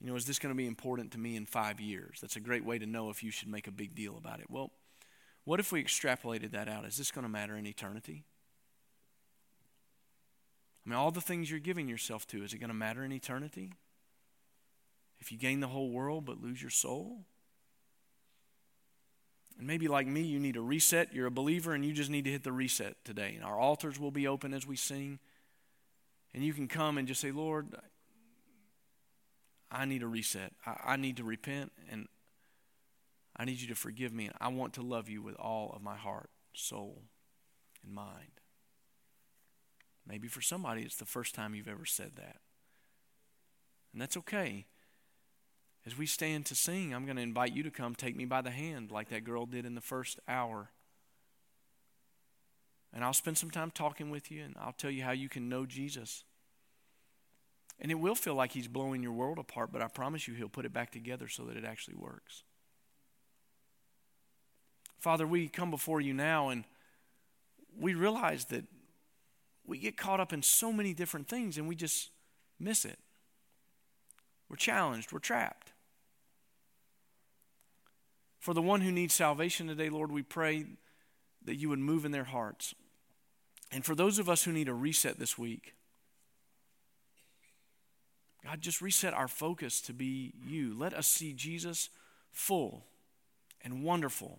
you 0.01 0.07
know, 0.07 0.17
is 0.17 0.27
this 0.27 0.38
going 0.38 0.55
to 0.55 0.57
be 0.57 0.67
important 0.67 1.12
to 1.12 1.19
me 1.19 1.35
in 1.35 1.47
five 1.47 1.81
years? 1.81 2.19
That's 2.21 2.37
a 2.37 2.40
great 2.40 2.64
way 2.64 2.79
to 2.79 2.87
know 2.87 3.09
if 3.09 3.23
you 3.23 3.31
should 3.31 3.49
make 3.49 3.67
a 3.67 3.73
big 3.73 3.95
deal 3.95 4.19
about 4.19 4.40
it. 4.40 4.51
Well, 4.51 4.71
what 5.45 5.61
if 5.61 5.73
we 5.73 5.83
extrapolated 5.83 6.51
that 6.53 6.69
out? 6.69 6.85
Is 6.85 6.97
this 6.97 7.11
going 7.11 7.23
to 7.23 7.29
matter 7.29 7.57
in 7.57 7.67
eternity? 7.67 8.25
I 10.85 10.90
mean, 10.90 10.99
all 10.99 11.11
the 11.11 11.23
things 11.23 11.51
you're 11.51 11.61
giving 11.61 11.88
yourself 11.88 12.27
to, 12.29 12.43
is 12.43 12.53
it 12.53 12.59
going 12.59 12.69
to 12.69 12.75
matter 12.75 13.03
in 13.03 13.12
eternity? 13.12 13.73
If 15.21 15.33
you 15.33 15.38
gain 15.38 15.61
the 15.61 15.69
whole 15.69 15.90
world 15.90 16.27
but 16.27 16.43
lose 16.43 16.61
your 16.61 16.71
soul? 16.71 17.21
And 19.59 19.67
maybe 19.67 19.88
like 19.88 20.07
me, 20.07 20.21
you 20.21 20.38
need 20.38 20.57
a 20.57 20.61
reset. 20.61 21.14
You're 21.14 21.29
a 21.29 21.31
believer 21.31 21.73
and 21.73 21.85
you 21.85 21.93
just 21.93 22.11
need 22.11 22.25
to 22.25 22.31
hit 22.31 22.43
the 22.43 22.53
reset 22.53 23.03
today. 23.05 23.35
And 23.37 23.45
our 23.45 23.59
altars 23.59 23.99
will 23.99 24.11
be 24.11 24.27
open 24.27 24.53
as 24.53 24.67
we 24.67 24.77
sing. 24.77 25.19
And 26.35 26.42
you 26.42 26.53
can 26.53 26.66
come 26.66 26.99
and 26.99 27.07
just 27.07 27.20
say, 27.20 27.31
Lord, 27.31 27.68
I 29.70 29.85
need 29.85 30.03
a 30.03 30.07
reset. 30.09 30.53
I, 30.66 30.92
I 30.92 30.97
need 30.97 31.16
to 31.18 31.25
repent 31.25 31.73
and 31.90 32.09
I 33.37 33.44
need 33.44 33.61
you 33.61 33.68
to 33.68 33.75
forgive 33.75 34.12
me. 34.12 34.27
And 34.27 34.35
I 34.40 34.49
want 34.49 34.75
to 34.75 34.83
love 34.83 35.09
you 35.09 35.23
with 35.23 35.37
all 35.37 35.73
of 35.75 35.83
my 35.83 35.97
heart, 35.97 36.31
soul, 36.53 37.03
and 37.85 37.94
mind. 37.94 38.40
Maybe 40.07 40.29
for 40.29 40.40
somebody, 40.40 40.83
it's 40.83 40.97
the 40.97 41.05
first 41.05 41.35
time 41.35 41.55
you've 41.55 41.68
ever 41.68 41.87
said 41.87 42.12
that. 42.16 42.37
And 43.92 44.03
that's 44.03 44.16
okay. 44.18 44.66
As 45.87 45.97
we 45.97 46.07
stand 46.07 46.47
to 46.47 46.55
sing, 46.55 46.94
I'm 46.94 47.05
going 47.05 47.16
to 47.16 47.23
invite 47.23 47.55
you 47.55 47.62
to 47.62 47.70
come 47.70 47.94
take 47.94 48.16
me 48.16 48.25
by 48.25 48.42
the 48.42 48.51
hand 48.51 48.90
like 48.90 49.09
that 49.11 49.25
girl 49.25 49.47
did 49.47 49.64
in 49.64 49.75
the 49.75 49.81
first 49.81 50.18
hour. 50.27 50.70
And 52.95 53.05
I'll 53.05 53.13
spend 53.13 53.37
some 53.37 53.51
time 53.51 53.73
talking 53.73 54.09
with 54.09 54.31
you 54.31 54.45
and 54.45 54.55
I'll 54.59 54.73
tell 54.73 54.91
you 54.91 55.03
how 55.03 55.11
you 55.11 55.29
can 55.29 55.49
know 55.49 55.67
Jesus. 55.67 56.23
And 57.81 57.91
it 57.91 57.97
will 57.97 58.15
feel 58.15 58.37
like 58.37 58.53
He's 58.53 58.69
blowing 58.69 59.03
your 59.03 59.13
world 59.13 59.39
apart, 59.39 59.73
but 59.73 59.83
I 59.83 59.89
promise 59.89 60.29
you 60.29 60.35
He'll 60.35 60.49
put 60.49 60.65
it 60.65 60.73
back 60.73 60.93
together 60.93 61.27
so 61.29 61.43
that 61.47 61.57
it 61.57 61.65
actually 61.65 61.97
works. 61.97 62.45
Father, 65.01 65.27
we 65.27 65.49
come 65.49 65.73
before 65.73 66.01
you 66.01 66.15
now 66.15 66.51
and 66.51 66.65
we 67.79 67.95
realize 67.95 68.45
that 68.47 68.65
we 69.67 69.79
get 69.79 69.97
caught 69.97 70.21
up 70.21 70.33
in 70.33 70.43
so 70.43 70.73
many 70.73 70.95
different 70.95 71.29
things 71.29 71.59
and 71.59 71.67
we 71.67 71.75
just 71.75 72.11
miss 72.61 72.85
it. 72.85 72.99
We're 74.49 74.57
challenged, 74.57 75.13
we're 75.13 75.19
trapped. 75.19 75.73
For 78.39 78.55
the 78.55 78.63
one 78.63 78.83
who 78.83 78.93
needs 78.93 79.15
salvation 79.15 79.67
today, 79.67 79.89
Lord, 79.89 80.13
we 80.13 80.23
pray 80.23 80.67
that 81.45 81.57
you 81.57 81.71
would 81.71 81.79
move 81.79 82.05
in 82.05 82.13
their 82.13 82.25
hearts. 82.25 82.75
And 83.75 83.85
for 83.85 83.97
those 83.97 84.21
of 84.21 84.31
us 84.31 84.45
who 84.45 84.53
need 84.53 84.69
a 84.69 84.73
reset 84.73 85.19
this 85.19 85.37
week, 85.37 85.75
God, 88.44 88.61
just 88.61 88.81
reset 88.81 89.13
our 89.13 89.27
focus 89.27 89.81
to 89.83 89.92
be 89.92 90.33
you. 90.46 90.79
Let 90.79 90.94
us 90.94 91.09
see 91.09 91.33
Jesus 91.33 91.88
full 92.31 92.85
and 93.63 93.83
wonderful. 93.83 94.38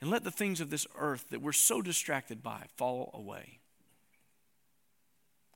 And 0.00 0.10
let 0.10 0.22
the 0.22 0.30
things 0.30 0.60
of 0.60 0.70
this 0.70 0.86
earth 0.96 1.24
that 1.30 1.42
we're 1.42 1.50
so 1.50 1.82
distracted 1.82 2.40
by 2.40 2.66
fall 2.76 3.10
away 3.12 3.58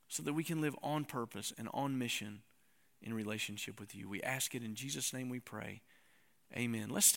so 0.09 0.25
that 0.25 0.33
we 0.33 0.43
can 0.43 0.61
live 0.61 0.75
on 0.83 1.05
purpose 1.05 1.53
and 1.57 1.69
on 1.73 1.97
mission 1.97 2.41
in 3.01 3.15
relationship 3.15 3.79
with 3.79 3.95
you. 3.95 4.09
We 4.09 4.21
ask 4.23 4.53
it 4.57 4.65
in 4.65 4.75
Jesus' 4.75 5.13
name 5.13 5.29
we 5.29 5.39
pray. 5.39 5.83
Amen. 6.57 6.89
Let's 6.89 7.13